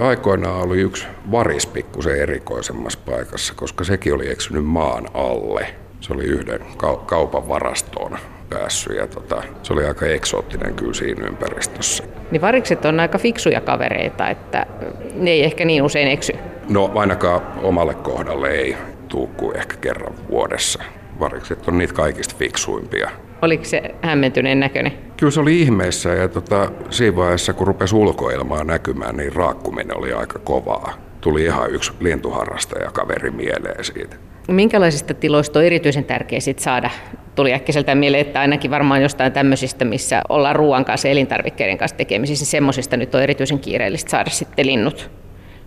aikoinaan 0.00 0.62
oli 0.62 0.80
yksi 0.80 1.06
varis 1.30 1.66
pikkusen 1.66 2.20
erikoisemmassa 2.20 2.98
paikassa, 3.06 3.54
koska 3.54 3.84
sekin 3.84 4.14
oli 4.14 4.30
eksynyt 4.30 4.64
maan 4.64 5.06
alle. 5.14 5.66
Se 6.00 6.12
oli 6.12 6.24
yhden 6.24 6.60
kaupan 7.06 7.48
varastoon 7.48 8.18
päässyt 8.50 8.96
ja 8.96 9.06
tota, 9.06 9.42
se 9.62 9.72
oli 9.72 9.84
aika 9.84 10.06
eksoottinen 10.06 10.74
kyllä 10.74 10.94
siinä 10.94 11.26
ympäristössä. 11.26 12.04
Niin 12.30 12.42
varikset 12.42 12.84
on 12.84 13.00
aika 13.00 13.18
fiksuja 13.18 13.60
kavereita, 13.60 14.28
että 14.28 14.66
ne 15.14 15.30
ei 15.30 15.44
ehkä 15.44 15.64
niin 15.64 15.82
usein 15.82 16.08
eksy. 16.08 16.32
No 16.68 16.90
ainakaan 16.94 17.40
omalle 17.62 17.94
kohdalle 17.94 18.50
ei 18.50 18.76
tuu 19.08 19.26
kuin 19.26 19.56
ehkä 19.56 19.76
kerran 19.76 20.14
vuodessa. 20.30 20.82
Varikset 21.20 21.68
on 21.68 21.78
niitä 21.78 21.94
kaikista 21.94 22.34
fiksuimpia. 22.38 23.10
Oliko 23.42 23.64
se 23.64 23.82
hämmentyneen 24.02 24.60
näköinen? 24.60 24.92
Kyllä 25.16 25.30
se 25.30 25.40
oli 25.40 25.60
ihmeessä 25.60 26.08
ja 26.08 26.28
tota, 26.28 26.70
siinä 26.90 27.16
vaiheessa 27.16 27.52
kun 27.52 27.66
rupesi 27.66 27.96
ulkoilmaa 27.96 28.64
näkymään, 28.64 29.16
niin 29.16 29.32
raakkuminen 29.32 29.98
oli 29.98 30.12
aika 30.12 30.38
kovaa. 30.38 30.94
Tuli 31.20 31.44
ihan 31.44 31.70
yksi 31.70 31.92
lintuharrastaja 32.00 32.90
kaveri 32.90 33.30
mieleen 33.30 33.84
siitä. 33.84 34.16
Minkälaisista 34.48 35.14
tiloista 35.14 35.58
on 35.58 35.64
erityisen 35.64 36.04
tärkeää 36.04 36.40
sit 36.40 36.58
saada? 36.58 36.90
Tuli 37.34 37.54
äkkiseltä 37.54 37.94
mieleen, 37.94 38.26
että 38.26 38.40
ainakin 38.40 38.70
varmaan 38.70 39.02
jostain 39.02 39.32
tämmöisistä, 39.32 39.84
missä 39.84 40.22
ollaan 40.28 40.56
ruoan 40.56 40.84
kanssa 40.84 41.08
ja 41.08 41.12
elintarvikkeiden 41.12 41.78
kanssa 41.78 41.96
tekemisissä, 41.96 42.42
niin 42.42 42.50
semmoisista 42.50 42.96
nyt 42.96 43.14
on 43.14 43.22
erityisen 43.22 43.58
kiireellistä 43.58 44.10
saada 44.10 44.30
sitten 44.30 44.66
linnut 44.66 45.10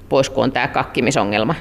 pois, 0.10 0.29
kun 0.29 0.44
on 0.44 0.51
tämä 0.51 0.67
kakkimisongelma. 0.67 1.55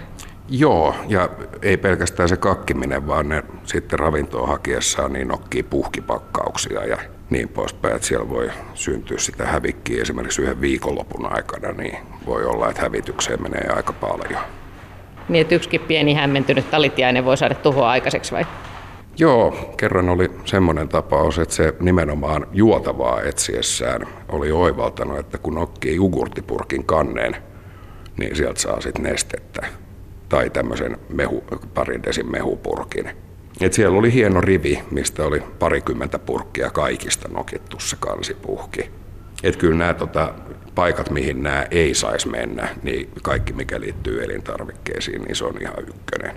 Joo, 0.48 0.94
ja 1.08 1.28
ei 1.62 1.76
pelkästään 1.76 2.28
se 2.28 2.36
kakkiminen, 2.36 3.06
vaan 3.06 3.28
ne 3.28 3.42
sitten 3.64 3.98
ravintoa 3.98 4.46
hakiessaan 4.46 5.12
niin 5.12 5.28
nokkii 5.28 5.62
puhkipakkauksia 5.62 6.84
ja 6.84 6.98
niin 7.30 7.48
poispäin, 7.48 7.96
että 7.96 8.08
siellä 8.08 8.28
voi 8.28 8.50
syntyä 8.74 9.18
sitä 9.18 9.46
hävikkiä 9.46 10.02
esimerkiksi 10.02 10.42
yhden 10.42 10.60
viikonlopun 10.60 11.32
aikana, 11.32 11.72
niin 11.72 11.98
voi 12.26 12.44
olla, 12.44 12.68
että 12.68 12.82
hävitykseen 12.82 13.42
menee 13.42 13.68
aika 13.76 13.92
paljon. 13.92 14.40
Niin, 15.28 15.40
että 15.40 15.54
yksikin 15.54 15.80
pieni 15.80 16.14
hämmentynyt 16.14 16.70
talitiainen 16.70 17.24
voi 17.24 17.36
saada 17.36 17.54
tuhoa 17.54 17.90
aikaiseksi 17.90 18.32
vai? 18.32 18.46
Joo, 19.18 19.74
kerran 19.76 20.08
oli 20.08 20.30
semmoinen 20.44 20.88
tapaus, 20.88 21.38
että 21.38 21.54
se 21.54 21.74
nimenomaan 21.80 22.46
juotavaa 22.52 23.22
etsiessään 23.22 24.06
oli 24.28 24.52
oivaltanut, 24.52 25.18
että 25.18 25.38
kun 25.38 25.54
nokkii 25.54 25.96
jogurttipurkin 25.96 26.84
kanneen, 26.84 27.36
niin 28.16 28.36
sieltä 28.36 28.60
saa 28.60 28.80
sitten 28.80 29.02
nestettä 29.02 29.66
tai 30.34 30.50
tämmöisen 30.50 30.96
mehu, 31.08 31.44
parin 31.74 32.02
desin 32.02 32.30
mehupurkin. 32.30 33.10
Et 33.60 33.72
siellä 33.72 33.98
oli 33.98 34.12
hieno 34.12 34.40
rivi, 34.40 34.82
mistä 34.90 35.24
oli 35.24 35.42
parikymmentä 35.58 36.18
purkkia 36.18 36.70
kaikista 36.70 37.28
nokittu 37.28 37.80
se 37.80 37.96
kansipuhki. 38.00 38.90
Et 39.42 39.56
kyllä 39.56 39.78
nämä 39.78 39.94
tota, 39.94 40.34
paikat, 40.74 41.10
mihin 41.10 41.42
nämä 41.42 41.66
ei 41.70 41.94
saisi 41.94 42.28
mennä, 42.28 42.68
niin 42.82 43.08
kaikki 43.22 43.52
mikä 43.52 43.80
liittyy 43.80 44.24
elintarvikkeisiin, 44.24 45.22
niin 45.22 45.36
se 45.36 45.44
on 45.44 45.54
ihan 45.60 45.88
ykkönen. 45.88 46.36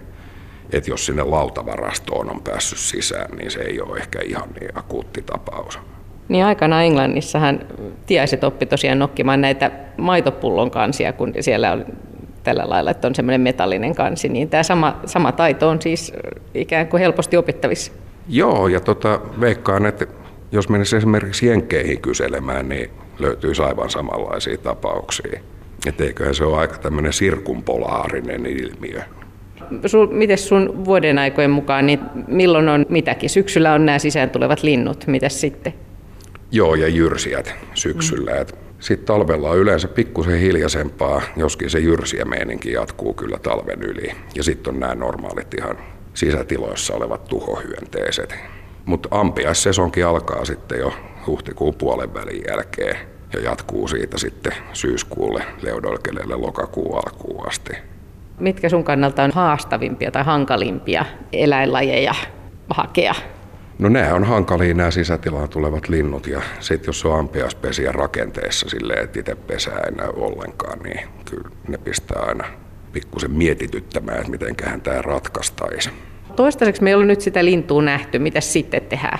Et 0.71 0.87
jos 0.87 1.05
sinne 1.05 1.23
lautavarastoon 1.23 2.31
on 2.31 2.41
päässyt 2.41 2.79
sisään, 2.79 3.37
niin 3.37 3.51
se 3.51 3.61
ei 3.61 3.81
ole 3.81 3.97
ehkä 3.97 4.19
ihan 4.21 4.49
niin 4.59 4.77
akuutti 4.77 5.21
tapaus. 5.21 5.79
Niin 6.27 6.45
aikana 6.45 6.83
Englannissahan 6.83 7.59
tiaiset 8.05 8.43
oppi 8.43 8.65
tosiaan 8.65 8.99
nokkimaan 8.99 9.41
näitä 9.41 9.71
maitopullon 9.97 10.71
kansia, 10.71 11.13
kun 11.13 11.33
siellä 11.39 11.71
on 11.71 11.85
tällä 12.47 12.69
lailla, 12.69 12.91
että 12.91 13.07
on 13.07 13.15
semmoinen 13.15 13.41
metallinen 13.41 13.95
kansi, 13.95 14.29
niin 14.29 14.49
tämä 14.49 14.63
sama, 14.63 14.99
sama 15.05 15.31
taito 15.31 15.69
on 15.69 15.81
siis 15.81 16.13
ikään 16.53 16.87
kuin 16.87 17.01
helposti 17.01 17.37
opittavissa. 17.37 17.91
Joo, 18.29 18.67
ja 18.67 18.79
tota, 18.79 19.19
veikkaan, 19.41 19.85
että 19.85 20.05
jos 20.51 20.69
menisi 20.69 20.97
esimerkiksi 20.97 21.47
Jenkkeihin 21.47 22.01
kyselemään, 22.01 22.69
niin 22.69 22.89
löytyisi 23.19 23.61
aivan 23.61 23.89
samanlaisia 23.89 24.57
tapauksia. 24.57 25.39
Että 25.87 26.03
eiköhän 26.03 26.35
se 26.35 26.43
ole 26.43 26.57
aika 26.57 26.77
tämmöinen 26.77 27.13
sirkumpolaarinen 27.13 28.45
ilmiö. 28.45 29.01
Miten 30.11 30.37
sun 30.37 30.85
vuoden 30.85 31.19
aikojen 31.19 31.51
mukaan, 31.51 31.85
niin 31.85 31.99
milloin 32.27 32.69
on 32.69 32.85
mitäkin? 32.89 33.29
Syksyllä 33.29 33.73
on 33.73 33.85
nämä 33.85 33.99
sisään 33.99 34.29
tulevat 34.29 34.63
linnut, 34.63 35.07
mitäs 35.07 35.41
sitten? 35.41 35.73
Joo, 36.51 36.75
ja 36.75 36.87
jyrsijät 36.87 37.55
syksyllä. 37.73 38.31
Mm. 38.31 38.66
Sitten 38.79 39.05
talvella 39.07 39.49
on 39.49 39.57
yleensä 39.57 39.87
pikkusen 39.87 40.39
hiljaisempaa, 40.39 41.21
joskin 41.35 41.69
se 41.69 41.79
jyrsiä 41.79 42.25
meininki 42.25 42.71
jatkuu 42.71 43.13
kyllä 43.13 43.37
talven 43.39 43.83
yli. 43.83 44.11
Ja 44.35 44.43
sitten 44.43 44.73
on 44.73 44.79
nämä 44.79 44.95
normaalit 44.95 45.53
ihan 45.53 45.77
sisätiloissa 46.13 46.95
olevat 46.95 47.23
tuhohyönteiset. 47.25 48.35
Mutta 48.85 49.09
ampiaissesonkin 49.11 50.05
alkaa 50.05 50.45
sitten 50.45 50.79
jo 50.79 50.93
huhtikuun 51.27 51.75
puolen 51.75 52.13
välin 52.13 52.43
jälkeen 52.47 52.97
ja 53.33 53.39
jatkuu 53.39 53.87
siitä 53.87 54.17
sitten 54.17 54.53
syyskuulle, 54.73 55.43
leudolkeleelle 55.61 56.35
lokakuun 56.35 56.95
alkuun 56.95 57.47
asti. 57.47 57.73
Mitkä 58.39 58.69
sun 58.69 58.83
kannalta 58.83 59.23
on 59.23 59.31
haastavimpia 59.31 60.11
tai 60.11 60.23
hankalimpia 60.23 61.05
eläinlajeja 61.33 62.15
hakea? 62.69 63.15
No 63.79 63.89
nämä 63.89 64.13
on 64.13 64.23
hankalia 64.23 64.73
nämä 64.73 64.91
sisätilaan 64.91 65.49
tulevat 65.49 65.89
linnut 65.89 66.27
ja 66.27 66.41
sitten 66.59 66.87
jos 66.87 67.05
on 67.05 67.19
ampiaispesiä 67.19 67.91
rakenteessa 67.91 68.69
silleen, 68.69 69.03
että 69.03 69.19
itse 69.19 69.35
pesää 69.35 69.79
enää 69.87 70.09
ollenkaan, 70.09 70.79
niin 70.79 70.99
kyllä 71.25 71.49
ne 71.67 71.77
pistää 71.77 72.21
aina 72.21 72.43
pikkusen 72.93 73.31
mietityttämään, 73.31 74.17
että 74.17 74.31
mitenköhän 74.31 74.81
tämä 74.81 75.01
ratkaistaisi. 75.01 75.89
Toistaiseksi 76.35 76.83
me 76.83 76.89
ei 76.89 76.95
ole 76.95 77.05
nyt 77.05 77.21
sitä 77.21 77.45
lintua 77.45 77.81
nähty. 77.81 78.19
Mitä 78.19 78.41
sitten 78.41 78.81
tehdään? 78.81 79.19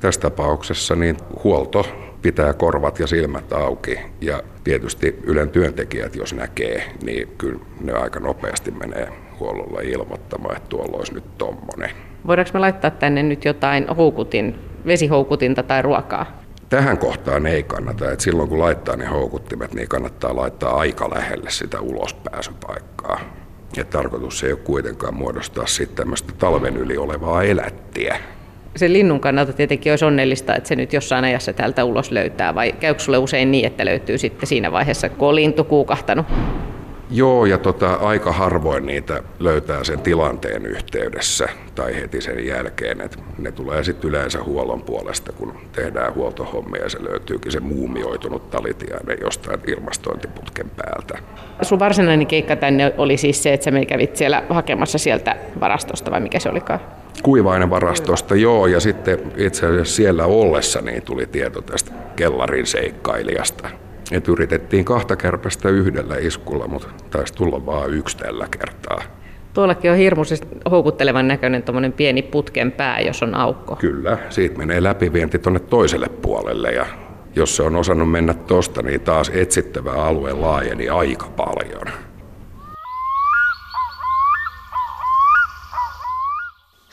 Tässä 0.00 0.20
tapauksessa 0.20 0.94
niin 0.94 1.16
huolto 1.44 1.86
pitää 2.22 2.52
korvat 2.52 2.98
ja 2.98 3.06
silmät 3.06 3.52
auki 3.52 3.98
ja 4.20 4.42
tietysti 4.64 5.18
Ylen 5.22 5.50
työntekijät, 5.50 6.16
jos 6.16 6.34
näkee, 6.34 6.92
niin 7.02 7.28
kyllä 7.38 7.60
ne 7.80 7.92
aika 7.92 8.20
nopeasti 8.20 8.70
menee 8.70 9.08
huollolla 9.40 9.80
ilmoittamaan, 9.80 10.56
että 10.56 10.68
tuolla 10.68 10.96
olisi 10.98 11.14
nyt 11.14 11.38
tommonen. 11.38 11.90
Voidaanko 12.26 12.50
me 12.54 12.60
laittaa 12.60 12.90
tänne 12.90 13.22
nyt 13.22 13.44
jotain 13.44 13.86
houkutin, 13.96 14.58
vesihoukutinta 14.86 15.62
tai 15.62 15.82
ruokaa? 15.82 16.40
Tähän 16.68 16.98
kohtaan 16.98 17.46
ei 17.46 17.62
kannata. 17.62 18.12
että 18.12 18.24
silloin 18.24 18.48
kun 18.48 18.58
laittaa 18.58 18.96
ne 18.96 19.06
houkuttimet, 19.06 19.74
niin 19.74 19.88
kannattaa 19.88 20.36
laittaa 20.36 20.76
aika 20.76 21.10
lähelle 21.10 21.50
sitä 21.50 21.80
ulospääsypaikkaa. 21.80 23.20
Ja 23.76 23.84
tarkoitus 23.84 24.44
ei 24.44 24.52
ole 24.52 24.60
kuitenkaan 24.64 25.14
muodostaa 25.14 25.66
sitten 25.66 25.96
tämmöistä 25.96 26.32
talven 26.38 26.76
yli 26.76 26.96
olevaa 26.96 27.42
elättiä. 27.42 28.16
Se 28.76 28.92
linnun 28.92 29.20
kannalta 29.20 29.52
tietenkin 29.52 29.92
olisi 29.92 30.04
onnellista, 30.04 30.56
että 30.56 30.68
se 30.68 30.76
nyt 30.76 30.92
jossain 30.92 31.24
ajassa 31.24 31.52
täältä 31.52 31.84
ulos 31.84 32.10
löytää, 32.10 32.54
vai 32.54 32.72
käykö 32.72 33.00
sulle 33.00 33.18
usein 33.18 33.50
niin, 33.50 33.66
että 33.66 33.84
löytyy 33.84 34.18
sitten 34.18 34.46
siinä 34.46 34.72
vaiheessa, 34.72 35.08
kun 35.08 35.28
on 35.28 35.34
lintu 35.34 35.64
kuukahtanut? 35.64 36.26
Joo, 37.10 37.46
ja 37.46 37.58
tota, 37.58 37.94
aika 37.94 38.32
harvoin 38.32 38.86
niitä 38.86 39.22
löytää 39.38 39.84
sen 39.84 40.00
tilanteen 40.00 40.66
yhteydessä 40.66 41.48
tai 41.74 41.94
heti 41.94 42.20
sen 42.20 42.46
jälkeen. 42.46 43.00
Et 43.00 43.18
ne 43.38 43.52
tulee 43.52 43.84
sitten 43.84 44.10
yleensä 44.10 44.42
huollon 44.42 44.82
puolesta, 44.82 45.32
kun 45.32 45.54
tehdään 45.72 46.14
huoltohommia 46.14 46.82
ja 46.82 46.88
se 46.88 47.04
löytyykin 47.04 47.52
se 47.52 47.60
muumioitunut 47.60 48.50
talitiainen 48.50 49.18
jostain 49.20 49.60
ilmastointiputken 49.66 50.70
päältä. 50.70 51.18
Sun 51.62 51.78
varsinainen 51.78 52.26
keikka 52.26 52.56
tänne 52.56 52.92
oli 52.98 53.16
siis 53.16 53.42
se, 53.42 53.52
että 53.52 53.64
sä 53.64 53.84
kävit 53.88 54.16
siellä 54.16 54.42
hakemassa 54.48 54.98
sieltä 54.98 55.36
varastosta 55.60 56.10
vai 56.10 56.20
mikä 56.20 56.38
se 56.38 56.50
olikaan? 56.50 56.80
Kuivainen 57.22 57.70
varastosta, 57.70 58.34
joo, 58.36 58.66
ja 58.66 58.80
sitten 58.80 59.32
itse 59.36 59.66
asiassa 59.66 59.96
siellä 59.96 60.24
ollessa 60.24 60.80
niin 60.80 61.02
tuli 61.02 61.26
tieto 61.26 61.60
tästä 61.60 61.92
kellarin 62.16 62.66
seikkailijasta 62.66 63.68
Et 64.12 64.28
yritettiin 64.28 64.84
kahta 64.84 65.16
kärpästä 65.16 65.68
yhdellä 65.68 66.16
iskulla, 66.16 66.68
mutta 66.68 66.88
taisi 67.10 67.34
tulla 67.34 67.66
vain 67.66 67.94
yksi 67.94 68.16
tällä 68.16 68.46
kertaa. 68.50 69.02
Tuollakin 69.54 69.90
on 69.90 69.96
hirmuisesti 69.96 70.48
houkuttelevan 70.70 71.28
näköinen 71.28 71.62
tuommoinen 71.62 71.92
pieni 71.92 72.22
putken 72.22 72.72
pää, 72.72 73.00
jos 73.00 73.22
on 73.22 73.34
aukko. 73.34 73.76
Kyllä, 73.76 74.18
siitä 74.30 74.58
menee 74.58 74.82
läpivienti 74.82 75.38
tuonne 75.38 75.60
toiselle 75.60 76.08
puolelle 76.08 76.72
ja 76.72 76.86
jos 77.36 77.56
se 77.56 77.62
on 77.62 77.76
osannut 77.76 78.10
mennä 78.10 78.34
tosta, 78.34 78.82
niin 78.82 79.00
taas 79.00 79.30
etsittävä 79.34 79.92
alue 79.92 80.32
laajeni 80.32 80.88
aika 80.88 81.26
paljon. 81.26 81.86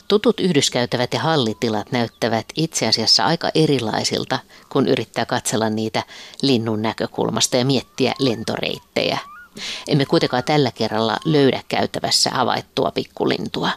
Tutut 0.08 0.40
yhdyskäytävät 0.40 1.14
ja 1.14 1.20
hallitilat 1.20 1.92
näyttävät 1.92 2.46
itse 2.56 2.88
asiassa 2.88 3.24
aika 3.24 3.50
erilaisilta, 3.54 4.38
kun 4.68 4.88
yrittää 4.88 5.26
katsella 5.26 5.70
niitä 5.70 6.02
linnun 6.42 6.82
näkökulmasta 6.82 7.56
ja 7.56 7.64
miettiä 7.64 8.14
lentoreittejä. 8.18 9.18
Emme 9.88 10.06
kuitenkaan 10.06 10.44
tällä 10.44 10.70
kerralla 10.70 11.16
löydä 11.24 11.62
käytävässä 11.68 12.30
havaittua 12.30 12.90
pikkulintua. 12.90 13.70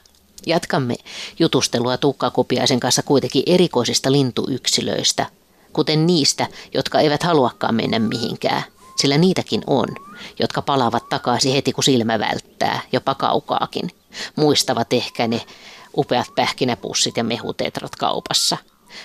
Jatkamme 0.46 0.96
jutustelua 1.40 1.98
Tuukka 1.98 2.30
Kopiaisen 2.32 2.80
kanssa 2.80 3.04
kuitenkin 3.04 3.44
erikoisista 3.46 4.12
lintuyksilöistä, 4.12 5.26
kuten 5.74 6.08
niistä, 6.08 6.48
jotka 6.74 7.00
eivät 7.00 7.24
haluakaan 7.24 7.76
mennä 7.76 8.00
mihinkään, 8.00 8.64
sillä 9.02 9.18
niitäkin 9.18 9.62
on, 9.68 9.88
jotka 10.40 10.62
palaavat 10.62 11.10
takaisin 11.10 11.54
heti 11.54 11.74
kun 11.74 11.84
silmä 11.84 12.20
välttää, 12.20 12.82
jopa 12.92 13.16
kaukaakin. 13.16 13.92
Muistavat 14.36 14.94
ehkä 14.94 15.28
ne 15.28 15.42
upeat 15.98 16.27
pähkinäpussit 16.36 17.18
ja 17.18 17.24
mehutetrat 17.24 17.96
kaupassa. 17.96 18.58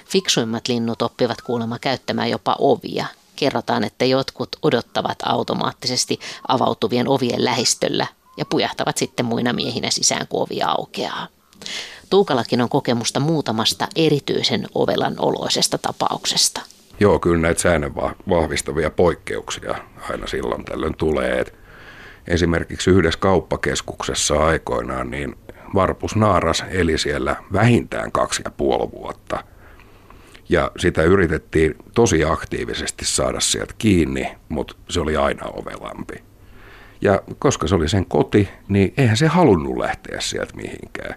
Fiksuimmat 0.06 0.68
linnut 0.68 1.02
oppivat 1.02 1.42
kuulemma 1.42 1.78
käyttämään 1.78 2.30
jopa 2.30 2.56
ovia. 2.58 3.06
Kerrotaan, 3.36 3.84
että 3.84 4.04
jotkut 4.04 4.48
odottavat 4.62 5.18
automaattisesti 5.24 6.18
avautuvien 6.48 7.08
ovien 7.08 7.44
lähistöllä 7.44 8.06
ja 8.36 8.44
pujahtavat 8.44 8.98
sitten 8.98 9.26
muina 9.26 9.52
miehinä 9.52 9.90
sisään, 9.90 10.26
kun 10.26 10.42
ovi 10.42 10.62
aukeaa. 10.62 11.28
Tuukallakin 12.10 12.60
on 12.60 12.68
kokemusta 12.68 13.20
muutamasta 13.20 13.88
erityisen 13.96 14.66
ovelan 14.74 15.14
oloisesta 15.18 15.78
tapauksesta. 15.78 16.60
Joo, 17.00 17.18
kyllä 17.18 17.38
näitä 17.38 17.62
säännön 17.62 17.94
vahvistavia 18.28 18.90
poikkeuksia 18.90 19.74
aina 20.10 20.26
silloin 20.26 20.64
tällöin 20.64 20.96
tulee. 20.96 21.44
esimerkiksi 22.28 22.90
yhdessä 22.90 23.20
kauppakeskuksessa 23.20 24.34
aikoinaan 24.34 25.10
niin 25.10 25.36
Varpus 25.74 26.16
Naaras 26.16 26.64
eli 26.70 26.98
siellä 26.98 27.36
vähintään 27.52 28.12
kaksi 28.12 28.42
ja 28.44 28.50
puoli 28.50 28.90
vuotta. 28.90 29.44
Ja 30.48 30.70
sitä 30.76 31.02
yritettiin 31.02 31.74
tosi 31.94 32.24
aktiivisesti 32.24 33.04
saada 33.04 33.40
sieltä 33.40 33.74
kiinni, 33.78 34.28
mutta 34.48 34.74
se 34.88 35.00
oli 35.00 35.16
aina 35.16 35.46
ovelampi. 35.46 36.14
Ja 37.00 37.22
koska 37.38 37.66
se 37.66 37.74
oli 37.74 37.88
sen 37.88 38.06
koti, 38.06 38.48
niin 38.68 38.94
eihän 38.96 39.16
se 39.16 39.26
halunnut 39.26 39.76
lähteä 39.76 40.20
sieltä 40.20 40.56
mihinkään. 40.56 41.14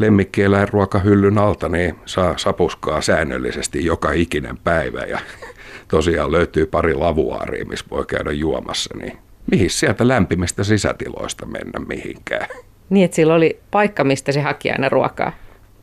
Lemmikkieläinruokahyllyn 0.00 1.38
alta 1.38 1.68
niin 1.68 1.94
saa 2.06 2.38
sapuskaa 2.38 3.00
säännöllisesti 3.00 3.84
joka 3.84 4.12
ikinen 4.12 4.58
päivä 4.58 5.00
ja 5.00 5.18
tosiaan 5.90 6.32
löytyy 6.32 6.66
pari 6.66 6.94
lavuaaria, 6.94 7.64
missä 7.64 7.86
voi 7.90 8.06
käydä 8.06 8.32
juomassa, 8.32 8.94
niin 8.98 9.18
mihin 9.50 9.70
sieltä 9.70 10.08
lämpimistä 10.08 10.64
sisätiloista 10.64 11.46
mennä 11.46 11.80
mihinkään. 11.88 12.48
Niin, 12.90 13.04
että 13.04 13.14
sillä 13.14 13.34
oli 13.34 13.60
paikka, 13.70 14.04
mistä 14.04 14.32
se 14.32 14.40
haki 14.40 14.70
aina 14.70 14.88
ruokaa. 14.88 15.32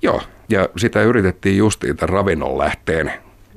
Joo, 0.01 0.21
ja 0.49 0.69
sitä 0.77 1.01
yritettiin 1.01 1.57
justiin 1.57 1.97
tämän 1.97 2.13
ravinnon 2.13 2.57
lähteen 2.57 3.11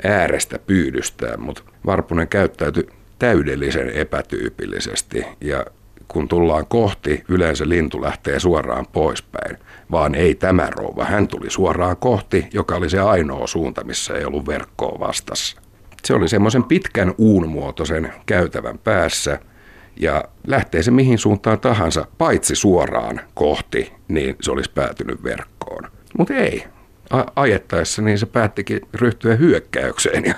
äärestä 0.05 0.59
pyydystää, 0.59 1.37
mutta 1.37 1.63
Varpunen 1.87 2.29
käyttäytyi 2.29 2.89
täydellisen 3.19 3.91
epätyypillisesti 3.91 5.27
ja 5.41 5.65
kun 6.09 6.29
tullaan 6.29 6.67
kohti, 6.67 7.25
yleensä 7.29 7.69
lintu 7.69 8.03
lähtee 8.03 8.41
suoraan 8.41 8.87
poispäin, 8.93 9.59
vaan 9.91 10.15
ei 10.15 10.35
tämä 10.35 10.69
rouva. 10.71 11.05
Hän 11.05 11.29
tuli 11.29 11.51
suoraan 11.51 11.97
kohti, 11.97 12.47
joka 12.53 12.77
oli 12.77 12.91
se 12.91 13.01
ainoa 13.01 13.47
suunta, 13.47 13.85
missä 13.85 14.15
ei 14.15 14.25
ollut 14.25 14.47
verkkoa 14.47 14.99
vastassa. 15.01 15.61
Se 16.05 16.15
oli 16.15 16.29
semmoisen 16.29 16.65
pitkän 16.65 17.15
uunmuotoisen 17.19 18.13
käytävän 18.27 18.79
päässä, 18.79 19.39
ja 19.97 20.25
lähtee 20.47 20.83
se 20.83 20.91
mihin 20.91 21.19
suuntaan 21.19 21.61
tahansa, 21.61 22.07
paitsi 22.19 22.55
suoraan 22.55 23.21
kohti, 23.35 23.93
niin 24.09 24.37
se 24.41 24.51
olisi 24.51 24.71
päätynyt 24.75 25.25
verkkoon. 25.25 25.91
Mutta 26.19 26.35
ei. 26.35 26.65
A- 27.11 27.33
ajettaessa 27.37 28.03
niin 28.03 28.19
se 28.19 28.27
päättikin 28.27 28.81
ryhtyä 28.95 29.37
hyökkäykseen 29.37 30.25
ja 30.25 30.35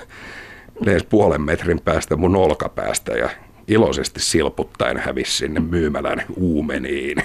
lensi 0.80 1.06
puolen 1.06 1.42
metrin 1.42 1.80
päästä 1.80 2.16
mun 2.16 2.36
olkapäästä 2.36 3.12
ja 3.12 3.30
iloisesti 3.68 4.20
silputtaen 4.20 4.96
hävisi 4.96 5.32
sinne 5.32 5.60
myymälän 5.60 6.22
uumeniin. 6.36 7.24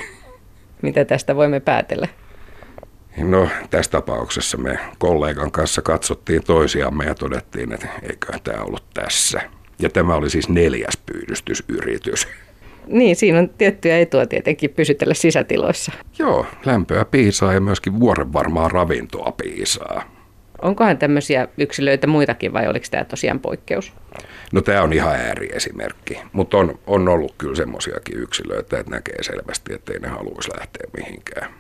Mitä 0.82 1.06
tästä 1.06 1.36
voimme 1.36 1.60
päätellä? 1.60 2.08
No 3.18 3.50
tässä 3.70 3.92
tapauksessa 3.92 4.58
me 4.58 4.80
kollegan 4.98 5.52
kanssa 5.52 5.82
katsottiin 5.82 6.44
toisiamme 6.44 7.06
ja 7.06 7.16
todettiin, 7.16 7.72
että 7.72 7.88
eikö 8.10 8.40
tämä 8.44 8.64
ollut 8.64 8.84
tässä. 8.94 9.42
Ja 9.80 9.90
tämä 9.90 10.16
oli 10.16 10.30
siis 10.30 10.50
neljäs 10.50 10.98
pyydystysyritys. 11.06 12.28
Niin, 12.88 13.16
siinä 13.16 13.40
on 13.40 13.50
tiettyjä 13.50 14.00
etua 14.00 14.26
tietenkin 14.26 14.70
pysytellä 14.70 15.14
sisätiloissa. 15.14 15.92
Joo, 16.20 16.46
lämpöä 16.66 17.06
piisaa 17.06 17.54
ja 17.54 17.62
myöskin 17.62 18.00
vuoren 18.00 18.34
varmaa 18.34 18.70
ravintoa 18.70 19.32
piisaa. 19.32 20.16
Onkohan 20.62 20.98
tämmöisiä 20.98 21.48
yksilöitä 21.58 22.08
muitakin 22.08 22.54
vai 22.54 22.68
oliko 22.68 22.86
tämä 22.92 23.04
tosiaan 23.04 23.40
poikkeus? 23.40 23.94
No 24.52 24.62
tämä 24.62 24.82
on 24.82 24.94
ihan 24.94 25.16
ääriesimerkki, 25.16 26.20
mutta 26.34 26.58
on, 26.58 26.80
on 26.88 27.08
ollut 27.10 27.36
kyllä 27.38 27.56
semmoisiakin 27.56 28.20
yksilöitä, 28.20 28.80
että 28.80 28.92
näkee 28.92 29.24
selvästi, 29.24 29.74
että 29.74 29.94
ei 29.94 30.00
ne 30.00 30.08
haluaisi 30.08 30.52
lähteä 30.60 30.90
mihinkään. 30.98 31.54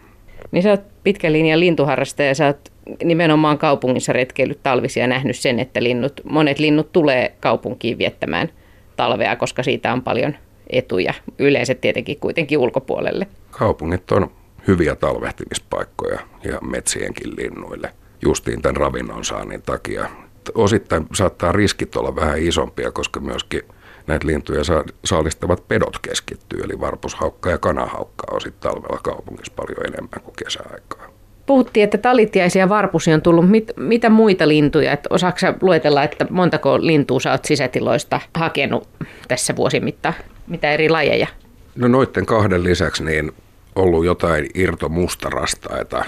Niin 0.51 0.63
sä 0.63 0.69
oot 0.69 0.81
pitkän 1.03 1.33
linjan 1.33 1.59
lintuharrastaja 1.59 2.27
ja 2.27 2.35
sä 2.35 2.45
oot 2.45 2.71
nimenomaan 3.03 3.57
kaupungissa 3.57 4.13
retkeillyt 4.13 4.59
talvisia 4.63 5.03
ja 5.03 5.07
nähnyt 5.07 5.35
sen, 5.35 5.59
että 5.59 5.83
linnut, 5.83 6.21
monet 6.23 6.59
linnut 6.59 6.91
tulee 6.91 7.35
kaupunkiin 7.39 7.97
viettämään 7.97 8.49
talvea, 8.95 9.35
koska 9.35 9.63
siitä 9.63 9.93
on 9.93 10.01
paljon 10.01 10.35
etuja. 10.69 11.13
Yleensä 11.39 11.75
tietenkin 11.75 12.19
kuitenkin 12.19 12.57
ulkopuolelle. 12.57 13.27
Kaupungit 13.51 14.11
on 14.11 14.31
hyviä 14.67 14.95
talvehtimispaikkoja 14.95 16.19
ja 16.43 16.59
metsienkin 16.61 17.35
linnuille 17.37 17.93
justiin 18.21 18.61
tämän 18.61 18.75
ravinnon 18.75 19.25
saannin 19.25 19.61
takia. 19.61 20.09
Osittain 20.55 21.05
saattaa 21.13 21.51
riskit 21.51 21.95
olla 21.95 22.15
vähän 22.15 22.39
isompia, 22.39 22.91
koska 22.91 23.19
myöskin 23.19 23.61
näitä 24.07 24.27
lintuja 24.27 24.61
saalistavat 25.05 25.67
pedot 25.67 25.99
keskittyy, 25.99 26.61
eli 26.63 26.79
varpushaukka 26.79 27.49
ja 27.49 27.57
kanahaukka 27.57 28.27
on 28.31 28.41
sitten 28.41 28.71
talvella 28.71 28.99
kaupungissa 29.03 29.53
paljon 29.55 29.85
enemmän 29.87 30.21
kuin 30.23 30.35
kesäaikaa. 30.43 31.14
Puhuttiin, 31.45 31.83
että 31.83 31.97
talitiaisia 31.97 32.59
ja 32.59 32.69
varpusi 32.69 33.13
on 33.13 33.21
tullut. 33.21 33.49
Mit, 33.49 33.71
mitä 33.77 34.09
muita 34.09 34.47
lintuja? 34.47 34.91
Et 34.91 35.07
osaatko 35.09 35.47
luetella, 35.61 36.03
että 36.03 36.27
montako 36.29 36.77
lintua 36.81 37.19
sä 37.19 37.31
oot 37.31 37.45
sisätiloista 37.45 38.19
hakenut 38.33 38.87
tässä 39.27 39.55
vuosin 39.55 39.83
mittaan? 39.83 40.15
Mitä 40.47 40.71
eri 40.71 40.89
lajeja? 40.89 41.27
No 41.75 41.87
noiden 41.87 42.25
kahden 42.25 42.63
lisäksi 42.63 43.03
niin 43.03 43.31
ollut 43.75 44.05
jotain 44.05 44.47
irtomustarastaita, 44.53 46.05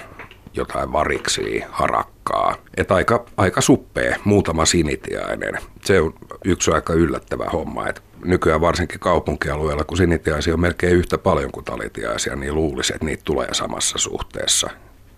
jotain 0.54 0.92
variksia, 0.94 1.68
harakkaa. 1.72 2.56
Et 2.78 2.92
aika, 2.92 3.26
aika 3.38 3.62
suppea, 3.62 4.16
muutama 4.24 4.66
sinitiainen. 4.66 5.58
Se 5.86 6.02
on 6.02 6.14
yksi 6.46 6.72
aika 6.72 6.94
yllättävä 6.94 7.46
homma, 7.54 7.88
että 7.88 8.02
nykyään 8.26 8.62
varsinkin 8.62 9.00
kaupunkialueella, 9.00 9.84
kun 9.84 9.98
sinitiaisia 9.98 10.54
on 10.54 10.60
melkein 10.60 10.96
yhtä 10.96 11.18
paljon 11.18 11.52
kuin 11.52 11.66
talitiaisia, 11.66 12.36
niin 12.36 12.56
luulisi, 12.56 12.94
että 12.94 13.06
niitä 13.06 13.24
tulee 13.26 13.54
samassa 13.54 13.98
suhteessa. 13.98 14.70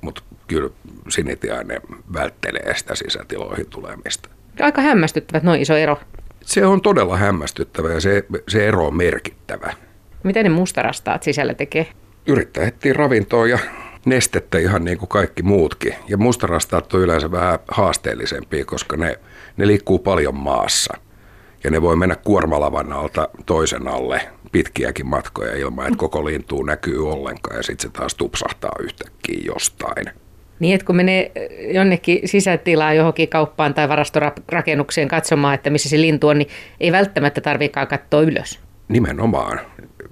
Mutta 0.01 0.21
kyllä 0.47 0.69
sinitiainen 1.09 1.81
välttelee 2.13 2.73
sitä 2.77 2.95
sisätiloihin 2.95 3.65
tulemista. 3.69 4.29
Aika 4.59 4.81
hämmästyttävä, 4.81 5.41
noin 5.43 5.61
iso 5.61 5.75
ero. 5.75 5.97
Se 6.41 6.65
on 6.65 6.81
todella 6.81 7.17
hämmästyttävä 7.17 7.93
ja 7.93 8.01
se, 8.01 8.25
se 8.47 8.67
ero 8.67 8.87
on 8.87 8.97
merkittävä. 8.97 9.73
Miten 10.23 10.43
ne 10.43 10.49
mustarastaat 10.49 11.23
sisällä 11.23 11.53
tekee? 11.53 11.87
Yrittää 12.25 12.67
etsiä 12.67 12.93
ravintoa 12.93 13.47
ja 13.47 13.59
nestettä 14.05 14.57
ihan 14.57 14.85
niin 14.85 14.97
kuin 14.97 15.09
kaikki 15.09 15.43
muutkin. 15.43 15.95
Ja 16.07 16.17
mustarastaat 16.17 16.93
on 16.93 17.01
yleensä 17.01 17.31
vähän 17.31 17.59
haasteellisempia, 17.71 18.65
koska 18.65 18.97
ne, 18.97 19.19
ne 19.57 19.67
liikkuu 19.67 19.99
paljon 19.99 20.35
maassa. 20.35 20.93
Ja 21.63 21.71
ne 21.71 21.81
voi 21.81 21.95
mennä 21.95 22.15
kuormalavan 22.15 22.93
alta 22.93 23.29
toisen 23.45 23.87
alle 23.87 24.21
pitkiäkin 24.51 25.07
matkoja 25.07 25.55
ilman, 25.55 25.85
että 25.85 25.97
koko 25.97 26.25
lintuu 26.25 26.63
näkyy 26.63 27.11
ollenkaan 27.11 27.57
ja 27.57 27.63
sitten 27.63 27.91
se 27.91 27.97
taas 27.97 28.15
tupsahtaa 28.15 28.71
yhtäkkiä 28.79 29.41
jostain. 29.45 30.05
Niin, 30.59 30.75
että 30.75 30.85
kun 30.85 30.95
menee 30.95 31.31
jonnekin 31.73 32.19
sisätilaan 32.25 32.95
johonkin 32.95 33.29
kauppaan 33.29 33.73
tai 33.73 33.89
varastorakennukseen 33.89 35.07
katsomaan, 35.07 35.55
että 35.55 35.69
missä 35.69 35.89
se 35.89 36.01
lintu 36.01 36.27
on, 36.27 36.37
niin 36.37 36.49
ei 36.79 36.91
välttämättä 36.91 37.41
tarvikaan 37.41 37.87
katsoa 37.87 38.21
ylös. 38.21 38.59
Nimenomaan. 38.87 39.59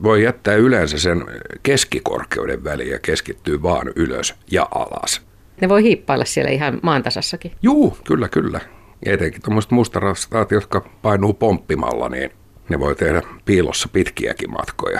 Voi 0.04 0.23
jättää 0.23 0.56
yleensä 0.56 0.97
sen 0.97 1.26
keskikorkeuden 1.63 2.63
väliin 2.63 2.91
ja 2.91 3.00
keskittyy 3.00 3.63
vaan 3.63 3.91
ylös 3.95 4.36
ja 4.52 4.67
alas. 4.76 5.21
Ne 5.62 5.69
voi 5.69 5.84
hiippailla 5.84 6.26
siellä 6.26 6.52
ihan 6.52 6.80
maantasassakin. 6.84 7.52
Juu, 7.62 7.97
kyllä, 8.08 8.30
kyllä. 8.30 8.60
Ja 9.06 9.13
etenkin 9.13 9.41
tuommoiset 9.41 9.71
mustarastaat, 9.71 10.52
jotka 10.52 10.89
painuu 11.02 11.34
pomppimalla, 11.34 12.10
niin 12.10 12.32
Ne 12.69 12.80
voi 12.80 12.95
tehdä 12.95 13.21
piilossa 13.45 13.89
pitkiäkin 13.93 14.51
matkoja. 14.51 14.99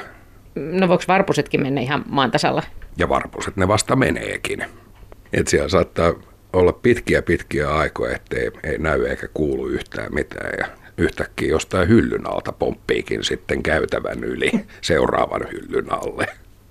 No 0.56 0.88
voiko 0.88 1.04
varpusetkin 1.08 1.62
mennä 1.62 1.82
ihan 1.82 2.04
maan 2.08 2.32
tasalla? 2.32 2.64
Ja 2.98 3.10
varpuset 3.10 3.58
ne 3.58 3.68
vasta 3.68 3.96
meneekin. 3.96 4.66
Et 5.34 5.48
siellä 5.48 5.70
saattaa 5.70 6.14
olla 6.54 6.74
pitkiä 6.74 7.22
pitkiä 7.22 7.76
aikoja, 7.76 8.16
ettei 8.16 8.52
ei 8.64 8.78
näy 8.78 9.06
eikä 9.06 9.28
kuulu 9.34 9.68
yhtään 9.68 10.14
mitään. 10.14 10.54
Ja 10.60 10.68
yhtäkkiä 10.98 11.50
jostain 11.50 11.88
hyllyn 11.88 12.28
alta 12.30 12.52
pomppiikin 12.52 13.24
sitten 13.24 13.64
käytävän 13.64 14.24
yli 14.24 14.52
seuraavan 14.82 15.42
hyllyn 15.52 15.94
alle. 15.94 16.28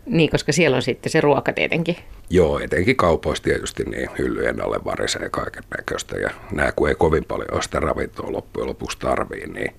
Niin, 0.06 0.30
koska 0.30 0.52
siellä 0.52 0.76
on 0.76 0.82
sitten 0.82 1.12
se 1.12 1.20
ruoka 1.20 1.52
tietenkin. 1.52 1.96
Joo, 2.30 2.58
etenkin 2.58 2.96
kaupoissa 2.96 3.44
tietysti 3.44 3.84
niin 3.84 4.10
hyllyjen 4.18 4.64
alle 4.64 4.78
varisee 4.84 5.28
kaiken 5.30 5.62
näköistä. 5.76 6.16
Ja 6.16 6.30
nämä, 6.52 6.72
kun 6.72 6.88
ei 6.88 6.94
kovin 6.94 7.24
paljon 7.24 7.62
sitä 7.62 7.80
ravintoa 7.80 8.32
loppujen 8.32 8.68
lopuksi 8.68 8.98
tarvii, 8.98 9.46
niin 9.46 9.74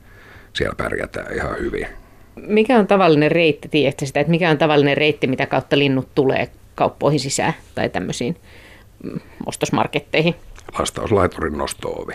siellä 0.58 0.76
pärjätään 0.78 1.34
ihan 1.36 1.60
hyvin. 1.60 1.88
Mikä 2.36 2.80
on 2.80 2.88
tavallinen 2.88 3.32
reitti, 3.32 3.68
tiedätkö 3.68 4.06
sitä, 4.06 4.20
että 4.20 4.32
mikä 4.32 4.50
on 4.50 4.58
tavallinen 4.58 4.98
reitti, 4.98 5.28
mitä 5.28 5.46
kautta 5.46 5.78
linnut 5.78 6.16
tulee 6.16 6.50
kauppoihin 6.76 7.20
sisään 7.20 7.54
tai 7.76 7.90
tämmöisiin 7.90 8.36
mm, 9.04 9.20
ostosmarketteihin? 9.46 10.36
Lastauslaiturin 10.80 11.58
nostoovi. 11.58 12.14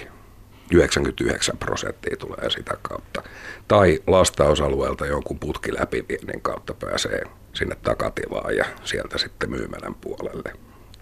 99 0.72 1.57
prosenttia 1.59 2.16
tulee 2.16 2.50
sitä 2.50 2.76
kautta. 2.83 3.22
Tai 3.68 3.98
lastausalueelta 4.07 5.07
jonkun 5.07 5.38
putki 5.38 5.74
läpiviennin 5.74 6.40
kautta 6.40 6.74
pääsee 6.74 7.22
sinne 7.52 7.76
takatilaan 7.83 8.57
ja 8.57 8.64
sieltä 8.85 9.18
sitten 9.18 9.50
myymälän 9.50 9.94
puolelle. 9.94 10.52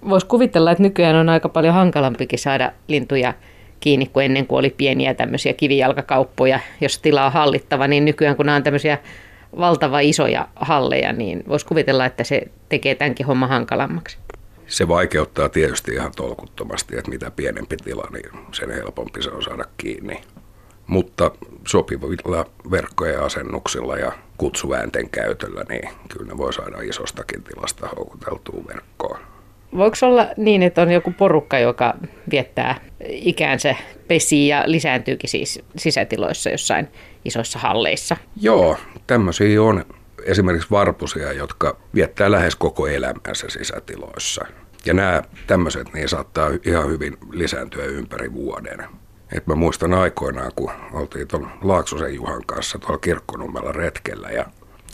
Voisi 0.09 0.27
kuvitella, 0.27 0.71
että 0.71 0.83
nykyään 0.83 1.17
on 1.17 1.29
aika 1.29 1.49
paljon 1.49 1.75
hankalampikin 1.75 2.39
saada 2.39 2.73
lintuja 2.89 3.35
kiinni 3.81 4.07
kuin 4.07 4.27
ennen 4.27 4.47
kuin 4.47 4.59
oli 4.59 4.71
pieniä 4.71 5.15
tämmöisiä 5.15 5.53
kivijalkakauppoja, 5.53 6.61
jos 6.81 6.99
tila 6.99 7.27
on 7.27 7.33
hallittava, 7.33 7.89
niin 7.89 8.05
nykyään 8.05 8.37
kun 8.37 8.47
nämä 8.47 8.57
on 8.57 8.63
tämmöisiä 8.63 8.99
valtava 9.59 10.01
isoja 10.01 10.49
halleja, 10.57 11.13
niin 11.13 11.45
voisi 11.49 11.67
kuvitella, 11.67 12.07
että 12.07 12.25
se 12.25 12.43
tekee 12.69 12.95
tämänkin 12.95 13.27
homma 13.27 13.47
hankalammaksi. 13.47 14.19
Se 14.67 14.89
vaikeuttaa 14.89 15.49
tietysti 15.49 15.93
ihan 15.93 16.13
tolkuttomasti, 16.17 16.99
että 16.99 17.11
mitä 17.11 17.31
pienempi 17.31 17.77
tila, 17.77 18.09
niin 18.13 18.31
sen 18.53 18.71
helpompi 18.71 19.23
se 19.23 19.31
on 19.31 19.43
saada 19.43 19.65
kiinni. 19.77 20.21
Mutta 20.87 21.31
sopivilla 21.69 22.47
verkkojen 22.71 23.23
asennuksilla 23.23 23.97
ja 23.97 24.13
kutsuväänten 24.37 25.11
käytöllä, 25.11 25.65
niin 25.69 25.89
kyllä 26.09 26.27
ne 26.27 26.39
voi 26.39 26.53
saada 26.53 26.81
isostakin 26.81 27.43
tilasta 27.43 27.89
houkuteltua 27.89 28.65
verkkoon. 28.69 29.30
Voiko 29.77 29.97
olla 30.03 30.27
niin, 30.37 30.63
että 30.63 30.83
on 30.83 30.91
joku 30.91 31.11
porukka, 31.19 31.59
joka 31.59 31.95
viettää 32.31 32.81
ikäänsä 33.05 33.75
pesii 34.09 34.49
ja 34.49 34.63
lisääntyykin 34.67 35.31
siis 35.31 35.63
sisätiloissa 35.77 36.51
jossain 36.51 36.89
isoissa 37.25 37.59
halleissa? 37.59 38.17
Joo, 38.41 38.77
tämmöisiä 39.07 39.63
on 39.63 39.85
esimerkiksi 40.25 40.71
varpusia, 40.71 41.33
jotka 41.33 41.77
viettää 41.95 42.31
lähes 42.31 42.57
koko 42.57 42.87
elämänsä 42.87 43.49
sisätiloissa. 43.49 44.45
Ja 44.87 44.95
nämä 44.95 45.23
tämmöiset 45.47 45.93
niin 45.95 46.09
saattaa 46.09 46.51
ihan 46.67 46.89
hyvin 46.89 47.17
lisääntyä 47.33 47.85
ympäri 47.85 48.33
vuoden. 48.33 48.85
Et 49.33 49.47
mä 49.47 49.55
muistan 49.55 49.95
aikoinaan, 49.95 50.53
kun 50.57 50.71
oltiin 50.93 51.29
tuon 51.29 51.51
Laaksosen 51.63 52.15
Juhan 52.15 52.43
kanssa 52.47 52.79
tuolla 52.79 52.99
kirkkonummella 52.99 53.73
retkellä 53.73 54.29
ja 54.29 54.47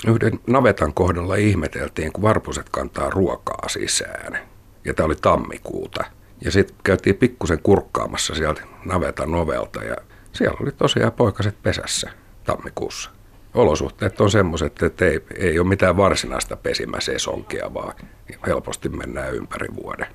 yhden 0.07 0.41
navetan 0.47 0.95
kohdalla 0.95 1.35
ihmeteltiin, 1.35 2.12
kun 2.12 2.23
varpuset 2.23 2.67
kantaa 2.71 3.11
ruokaa 3.11 3.69
sisään. 3.69 4.39
Ja 4.87 4.94
tämä 4.94 5.07
oli 5.07 5.14
tammikuuta. 5.22 6.05
Ja 6.44 6.51
sitten 6.51 6.77
käytiin 6.85 7.16
pikkusen 7.16 7.59
kurkkaamassa 7.62 8.35
sieltä 8.35 8.62
navetan 8.85 9.35
ovelta 9.35 9.85
ja 9.85 9.96
siellä 10.33 10.57
oli 10.62 10.72
tosiaan 10.72 11.12
poikaset 11.12 11.62
pesässä 11.62 12.11
tammikuussa. 12.44 13.11
Olosuhteet 13.55 14.20
on 14.20 14.31
semmoiset, 14.31 14.83
että 14.83 15.05
ei, 15.05 15.20
ei 15.37 15.59
ole 15.59 15.68
mitään 15.68 15.96
varsinaista 15.96 16.57
pesimäsesonkia, 16.57 17.75
vaan 17.75 17.94
helposti 18.46 18.88
mennään 18.88 19.35
ympäri 19.35 19.68
vuoden. 19.83 20.07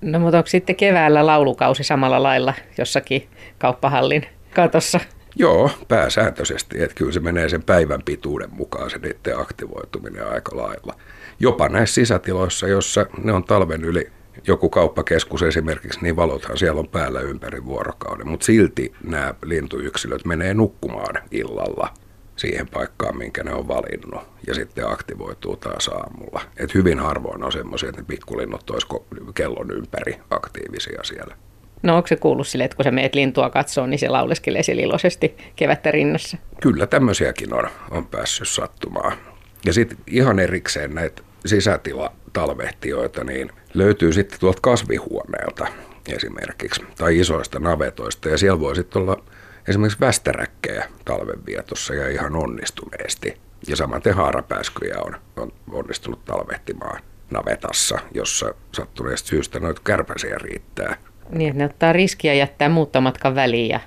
No 0.00 0.18
mutta 0.18 0.38
onko 0.38 0.46
sitten 0.46 0.76
keväällä 0.76 1.26
laulukausi 1.26 1.84
samalla 1.84 2.22
lailla 2.22 2.54
jossakin 2.78 3.28
kauppahallin 3.58 4.26
katossa? 4.54 5.00
Joo, 5.38 5.70
pääsääntöisesti. 5.88 6.82
Että 6.82 6.94
kyllä 6.94 7.12
se 7.12 7.20
menee 7.20 7.48
sen 7.48 7.62
päivän 7.62 8.02
pituuden 8.04 8.54
mukaan 8.54 8.90
se 8.90 8.98
niiden 8.98 9.40
aktivoituminen 9.40 10.28
aika 10.32 10.56
lailla. 10.56 10.94
Jopa 11.40 11.68
näissä 11.68 11.94
sisätiloissa, 11.94 12.68
jossa 12.68 13.06
ne 13.22 13.32
on 13.32 13.44
talven 13.44 13.84
yli 13.84 14.10
joku 14.46 14.68
kauppakeskus 14.68 15.42
esimerkiksi, 15.42 16.00
niin 16.02 16.16
valothan 16.16 16.58
siellä 16.58 16.80
on 16.80 16.88
päällä 16.88 17.20
ympäri 17.20 17.64
vuorokauden. 17.64 18.28
Mutta 18.28 18.46
silti 18.46 18.92
nämä 19.04 19.34
lintuyksilöt 19.44 20.24
menee 20.24 20.54
nukkumaan 20.54 21.22
illalla 21.30 21.94
siihen 22.36 22.68
paikkaan, 22.68 23.18
minkä 23.18 23.44
ne 23.44 23.54
on 23.54 23.68
valinnut, 23.68 24.22
ja 24.46 24.54
sitten 24.54 24.88
aktivoituu 24.88 25.56
taas 25.56 25.88
aamulla. 25.88 26.40
Et 26.56 26.74
hyvin 26.74 26.98
harvoin 26.98 27.44
on 27.44 27.52
semmoisia, 27.52 27.88
että 27.88 28.00
ne 28.00 28.06
pikkulinnut 28.08 28.70
olisiko 28.70 29.06
kellon 29.34 29.70
ympäri 29.70 30.20
aktiivisia 30.30 31.04
siellä. 31.04 31.36
No 31.82 31.96
onko 31.96 32.06
se 32.06 32.16
kuullut 32.16 32.46
sille, 32.46 32.64
että 32.64 32.76
kun 32.76 32.84
sä 32.84 32.90
meet 32.90 33.14
lintua 33.14 33.50
katsoa, 33.50 33.86
niin 33.86 33.98
se 33.98 34.08
lauleskelee 34.08 34.62
siellä 34.62 34.82
iloisesti 34.82 35.36
kevättä 35.56 35.90
rinnassa? 35.90 36.36
Kyllä 36.62 36.86
tämmöisiäkin 36.86 37.54
on, 37.54 37.68
on 37.90 38.06
päässyt 38.06 38.48
sattumaan. 38.48 39.16
Ja 39.64 39.72
sitten 39.72 39.98
ihan 40.06 40.38
erikseen 40.38 40.94
näitä 40.94 41.22
sisätilatalvehtijoita, 41.48 43.24
niin 43.24 43.50
löytyy 43.74 44.12
sitten 44.12 44.40
tuolta 44.40 44.58
kasvihuoneelta 44.62 45.66
esimerkiksi, 46.08 46.84
tai 46.98 47.18
isoista 47.18 47.58
navetoista, 47.58 48.28
ja 48.28 48.38
siellä 48.38 48.60
voi 48.60 48.76
sitten 48.76 49.02
olla 49.02 49.24
esimerkiksi 49.68 50.00
västäräkkejä 50.00 50.88
talvenvietossa 51.04 51.94
ja 51.94 52.08
ihan 52.08 52.36
onnistuneesti. 52.36 53.36
Ja 53.68 53.76
samaten 53.76 54.14
haarapääskyjä 54.14 54.96
on, 55.00 55.16
on 55.36 55.52
onnistunut 55.72 56.24
talvehtimaan 56.24 57.02
navetassa, 57.30 57.98
jossa 58.14 58.54
sattuneesta 58.72 59.28
syystä 59.28 59.60
noita 59.60 59.80
kärpäsiä 59.84 60.38
riittää. 60.38 60.96
Niin, 61.30 61.48
että 61.48 61.58
ne 61.58 61.64
ottaa 61.64 61.92
riskiä 61.92 62.34
jättää 62.34 62.68
muuttomatkan 62.68 63.34
väliin 63.34 63.68
ja 63.68 63.80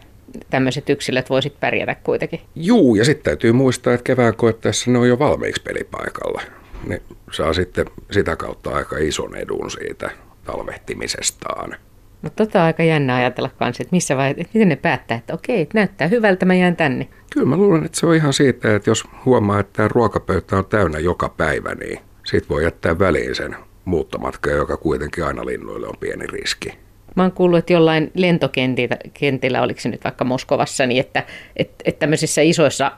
tämmöiset 0.50 0.90
yksilöt 0.90 1.30
voisit 1.30 1.60
pärjätä 1.60 1.96
kuitenkin. 1.96 2.42
Juu, 2.56 2.96
ja 2.96 3.06
sitten 3.06 3.24
täytyy 3.24 3.52
muistaa, 3.52 3.94
että 3.94 4.04
kevään 4.04 4.36
koettaessa 4.36 4.92
ne 4.92 4.98
on 4.98 5.08
jo 5.08 5.20
valmiiksi 5.20 5.62
pelipaikalla. 5.62 6.42
Ne 6.88 7.02
saa 7.32 7.54
sitten 7.54 7.86
sitä 8.12 8.36
kautta 8.36 8.70
aika 8.70 8.98
ison 8.98 9.36
edun 9.36 9.72
siitä 9.72 10.12
talvehtimisestaan. 10.44 11.76
Mutta 12.22 12.46
tota 12.46 12.60
on 12.60 12.66
aika 12.66 12.84
jännä 12.84 13.16
ajatella 13.16 13.50
kanssa, 13.60 13.84
että 13.84 13.96
missä 13.96 14.18
vaiheessa, 14.18 14.42
että 14.42 14.52
miten 14.54 14.70
ne 14.70 14.76
päättää, 14.76 15.18
että 15.18 15.34
okei, 15.34 15.62
että 15.62 15.78
näyttää 15.78 16.08
hyvältä, 16.08 16.46
mä 16.46 16.54
jään 16.54 16.76
tänne. 16.76 17.08
Kyllä 17.34 17.48
mä 17.48 17.58
luulen, 17.58 17.86
että 17.86 18.00
se 18.00 18.06
on 18.06 18.16
ihan 18.16 18.34
siitä, 18.34 18.76
että 18.76 18.90
jos 18.90 19.04
huomaa, 19.26 19.60
että 19.60 19.74
tämä 19.74 19.88
ruokapöytä 19.88 20.58
on 20.58 20.66
täynnä 20.66 21.00
joka 21.00 21.30
päivä, 21.30 21.76
niin 21.76 22.00
sit 22.26 22.50
voi 22.50 22.64
jättää 22.64 23.00
väliin 23.00 23.36
sen 23.36 23.56
muuttomatka, 23.86 24.50
joka 24.50 24.78
kuitenkin 24.78 25.26
aina 25.26 25.46
linnuille 25.46 25.88
on 25.88 25.98
pieni 26.00 26.28
riski. 26.28 26.78
Mä 27.16 27.24
oon 27.24 27.32
kuullut, 27.32 27.60
että 27.60 27.74
jollain 27.74 28.12
lentokentillä, 28.16 29.62
oliko 29.62 29.80
se 29.80 29.90
nyt 29.90 30.04
vaikka 30.04 30.26
Moskovassa, 30.26 30.86
niin 30.86 31.00
että, 31.00 31.24
että, 31.56 31.76
että 31.86 32.00
tämmöisissä 32.00 32.42
isoissa 32.42 32.92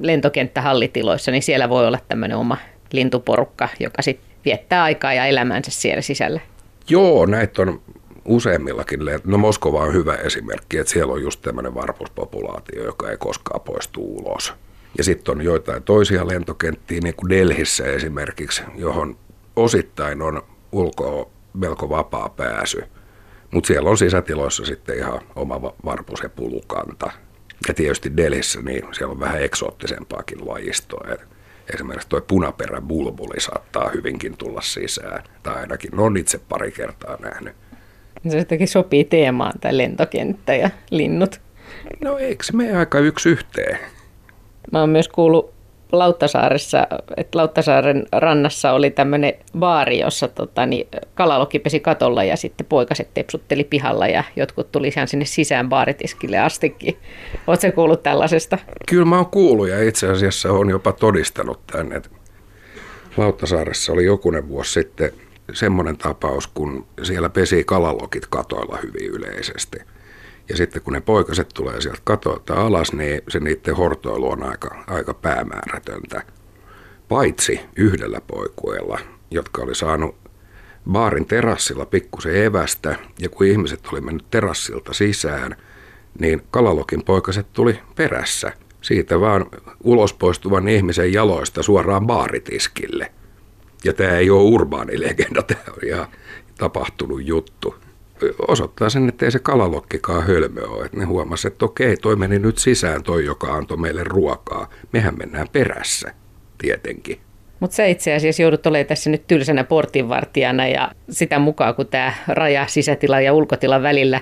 lentokenttähallitiloissa, 0.00 1.30
niin 1.30 1.42
siellä 1.42 1.68
voi 1.68 1.86
olla 1.86 1.98
tämmöinen 2.08 2.36
oma 2.36 2.56
lintuporukka, 2.92 3.68
joka 3.80 4.02
sitten 4.02 4.26
viettää 4.44 4.82
aikaa 4.82 5.12
ja 5.12 5.26
elämänsä 5.26 5.70
siellä 5.70 6.02
sisällä. 6.02 6.40
Joo, 6.88 7.26
näitä 7.26 7.62
on 7.62 7.80
useimmillakin, 8.24 9.00
no 9.24 9.38
Moskova 9.38 9.82
on 9.82 9.94
hyvä 9.94 10.14
esimerkki, 10.14 10.78
että 10.78 10.92
siellä 10.92 11.12
on 11.12 11.22
just 11.22 11.42
tämmöinen 11.42 11.74
varpuspopulaatio, 11.74 12.84
joka 12.84 13.10
ei 13.10 13.16
koskaan 13.16 13.60
poistu 13.60 14.16
ulos. 14.16 14.54
Ja 14.98 15.04
sitten 15.04 15.32
on 15.32 15.42
joitain 15.42 15.82
toisia 15.82 16.28
lentokenttiä, 16.28 17.00
niin 17.02 17.14
kuin 17.14 17.30
Delhissä 17.30 17.84
esimerkiksi, 17.84 18.62
johon 18.76 19.16
osittain 19.56 20.22
on 20.22 20.42
ulkoa 20.72 21.30
melko 21.54 21.88
vapaa 21.88 22.28
pääsy. 22.28 22.82
Mutta 23.50 23.66
siellä 23.66 23.90
on 23.90 23.98
sisätiloissa 23.98 24.64
sitten 24.64 24.98
ihan 24.98 25.20
oma 25.36 25.74
varpus 25.84 26.20
ja 26.22 26.28
pulukanta. 26.28 27.10
Ja 27.68 27.74
tietysti 27.74 28.16
Delhissä 28.16 28.62
niin 28.62 28.82
siellä 28.92 29.12
on 29.12 29.20
vähän 29.20 29.42
eksoottisempaakin 29.42 30.48
lajistoa. 30.48 31.06
Et 31.12 31.20
esimerkiksi 31.74 32.08
tuo 32.08 32.20
punaperä 32.20 32.80
bulbuli 32.80 33.40
saattaa 33.40 33.90
hyvinkin 33.94 34.36
tulla 34.36 34.60
sisään. 34.60 35.22
Tai 35.42 35.54
ainakin 35.54 35.98
on 35.98 36.16
itse 36.16 36.40
pari 36.48 36.72
kertaa 36.72 37.16
nähnyt. 37.16 37.54
Se 38.28 38.38
jotenkin 38.38 38.68
sopii 38.68 39.04
teemaan, 39.04 39.58
tämä 39.60 39.76
lentokenttä 39.76 40.54
ja 40.54 40.70
linnut. 40.90 41.40
No 42.00 42.18
eikö 42.18 42.44
se 42.44 42.56
mene 42.56 42.76
aika 42.76 42.98
yksi 42.98 43.28
yhteen? 43.28 43.78
Mä 44.72 44.80
oon 44.80 44.90
myös 44.90 45.08
kuullut 45.08 45.55
Lauttasaaressa, 45.92 46.86
että 47.16 47.38
Lauttasaaren 47.38 48.06
rannassa 48.12 48.72
oli 48.72 48.90
tämmöinen 48.90 49.34
baari, 49.58 50.00
jossa 50.00 50.28
tota, 50.28 50.66
niin, 50.66 50.88
kalalokki 51.14 51.58
pesi 51.58 51.80
katolla 51.80 52.24
ja 52.24 52.36
sitten 52.36 52.66
poikaset 52.66 53.08
tepsutteli 53.14 53.64
pihalla 53.64 54.06
ja 54.06 54.24
jotkut 54.36 54.72
tuli 54.72 54.88
ihan 54.88 55.08
sinne 55.08 55.24
sisään 55.24 55.68
baaritiskille 55.68 56.38
astikin. 56.38 56.96
Oletko 57.46 57.72
kuullut 57.74 58.02
tällaisesta? 58.02 58.58
Kyllä 58.88 59.04
mä 59.04 59.16
oon 59.16 59.26
kuullut 59.26 59.68
ja 59.68 59.82
itse 59.82 60.08
asiassa 60.08 60.52
on 60.52 60.70
jopa 60.70 60.92
todistanut 60.92 61.66
tänne. 61.66 62.02
Lauttasaaressa 63.16 63.92
oli 63.92 64.04
jokunen 64.04 64.48
vuosi 64.48 64.72
sitten 64.72 65.12
semmoinen 65.52 65.96
tapaus, 65.96 66.46
kun 66.46 66.86
siellä 67.02 67.28
pesi 67.30 67.64
kalalokit 67.64 68.26
katoilla 68.26 68.78
hyvin 68.82 69.10
yleisesti. 69.10 69.78
Ja 70.48 70.56
sitten 70.56 70.82
kun 70.82 70.92
ne 70.92 71.00
poikaset 71.00 71.48
tulee 71.54 71.80
sieltä 71.80 72.00
katolta 72.04 72.54
alas, 72.54 72.92
niin 72.92 73.22
se 73.28 73.40
niiden 73.40 73.76
hortoilu 73.76 74.30
on 74.30 74.42
aika, 74.42 74.84
aika 74.86 75.14
päämäärätöntä. 75.14 76.22
Paitsi 77.08 77.60
yhdellä 77.76 78.20
poikueella, 78.26 78.98
jotka 79.30 79.62
oli 79.62 79.74
saanut 79.74 80.16
baarin 80.90 81.26
terassilla 81.26 81.86
pikkusen 81.86 82.44
evästä, 82.44 82.96
ja 83.20 83.28
kun 83.28 83.46
ihmiset 83.46 83.80
oli 83.92 84.00
mennyt 84.00 84.30
terassilta 84.30 84.92
sisään, 84.92 85.56
niin 86.18 86.42
kalalokin 86.50 87.04
poikaset 87.04 87.46
tuli 87.52 87.78
perässä. 87.94 88.52
Siitä 88.80 89.20
vaan 89.20 89.46
ulos 89.84 90.14
poistuvan 90.14 90.68
ihmisen 90.68 91.12
jaloista 91.12 91.62
suoraan 91.62 92.06
baaritiskille. 92.06 93.12
Ja 93.84 93.92
tämä 93.92 94.10
ei 94.10 94.30
ole 94.30 94.42
urbaani 94.42 95.00
legenda, 95.00 95.42
tämä 95.42 95.60
on 95.68 95.88
ihan 95.88 96.06
tapahtunut 96.58 97.26
juttu. 97.26 97.74
Osoittaa 98.48 98.90
sen, 98.90 99.08
että 99.08 99.24
ei 99.24 99.30
se 99.30 99.38
kalalokkikaan 99.38 100.26
hölmö 100.26 100.66
ole. 100.66 100.84
Että 100.84 100.96
ne 100.96 101.04
huomasivat, 101.04 101.52
että 101.52 101.64
okei, 101.64 101.96
toi 101.96 102.16
meni 102.16 102.38
nyt 102.38 102.58
sisään, 102.58 103.02
toi 103.02 103.24
joka 103.24 103.54
antoi 103.54 103.76
meille 103.76 104.04
ruokaa. 104.04 104.70
Mehän 104.92 105.18
mennään 105.18 105.46
perässä, 105.52 106.12
tietenkin. 106.58 107.20
Mutta 107.60 107.76
sä 107.76 107.86
itse 107.86 108.14
asiassa 108.14 108.42
joudut 108.42 108.66
olemaan 108.66 108.86
tässä 108.86 109.10
nyt 109.10 109.26
tylsänä 109.26 109.64
portinvartijana 109.64 110.68
ja 110.68 110.90
sitä 111.10 111.38
mukaan, 111.38 111.74
kun 111.74 111.86
tämä 111.86 112.12
raja 112.28 112.66
sisätila 112.66 113.20
ja 113.20 113.32
ulkotila 113.32 113.82
välillä 113.82 114.20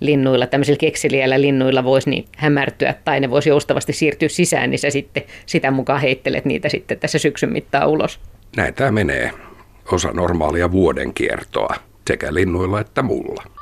linnuilla, 0.00 0.46
tämmöisillä 0.46 0.78
kekseliäillä 0.78 1.40
linnuilla 1.40 1.84
voisi 1.84 2.10
niin 2.10 2.24
hämärtyä 2.36 2.94
tai 3.04 3.20
ne 3.20 3.30
voisi 3.30 3.48
joustavasti 3.48 3.92
siirtyä 3.92 4.28
sisään, 4.28 4.70
niin 4.70 4.78
sä 4.78 4.90
sitten 4.90 5.22
sitä 5.46 5.70
mukaan 5.70 6.00
heittelet 6.00 6.44
niitä 6.44 6.68
sitten 6.68 6.98
tässä 6.98 7.18
syksyn 7.18 7.52
mittaan 7.52 7.88
ulos. 7.88 8.20
Näin 8.56 8.74
tämä 8.74 8.92
menee. 8.92 9.30
Osa 9.92 10.10
normaalia 10.12 10.72
vuoden 10.72 11.14
kiertoa 11.14 11.89
sekä 12.10 12.34
linnuilla 12.34 12.80
että 12.80 13.02
mulla. 13.02 13.59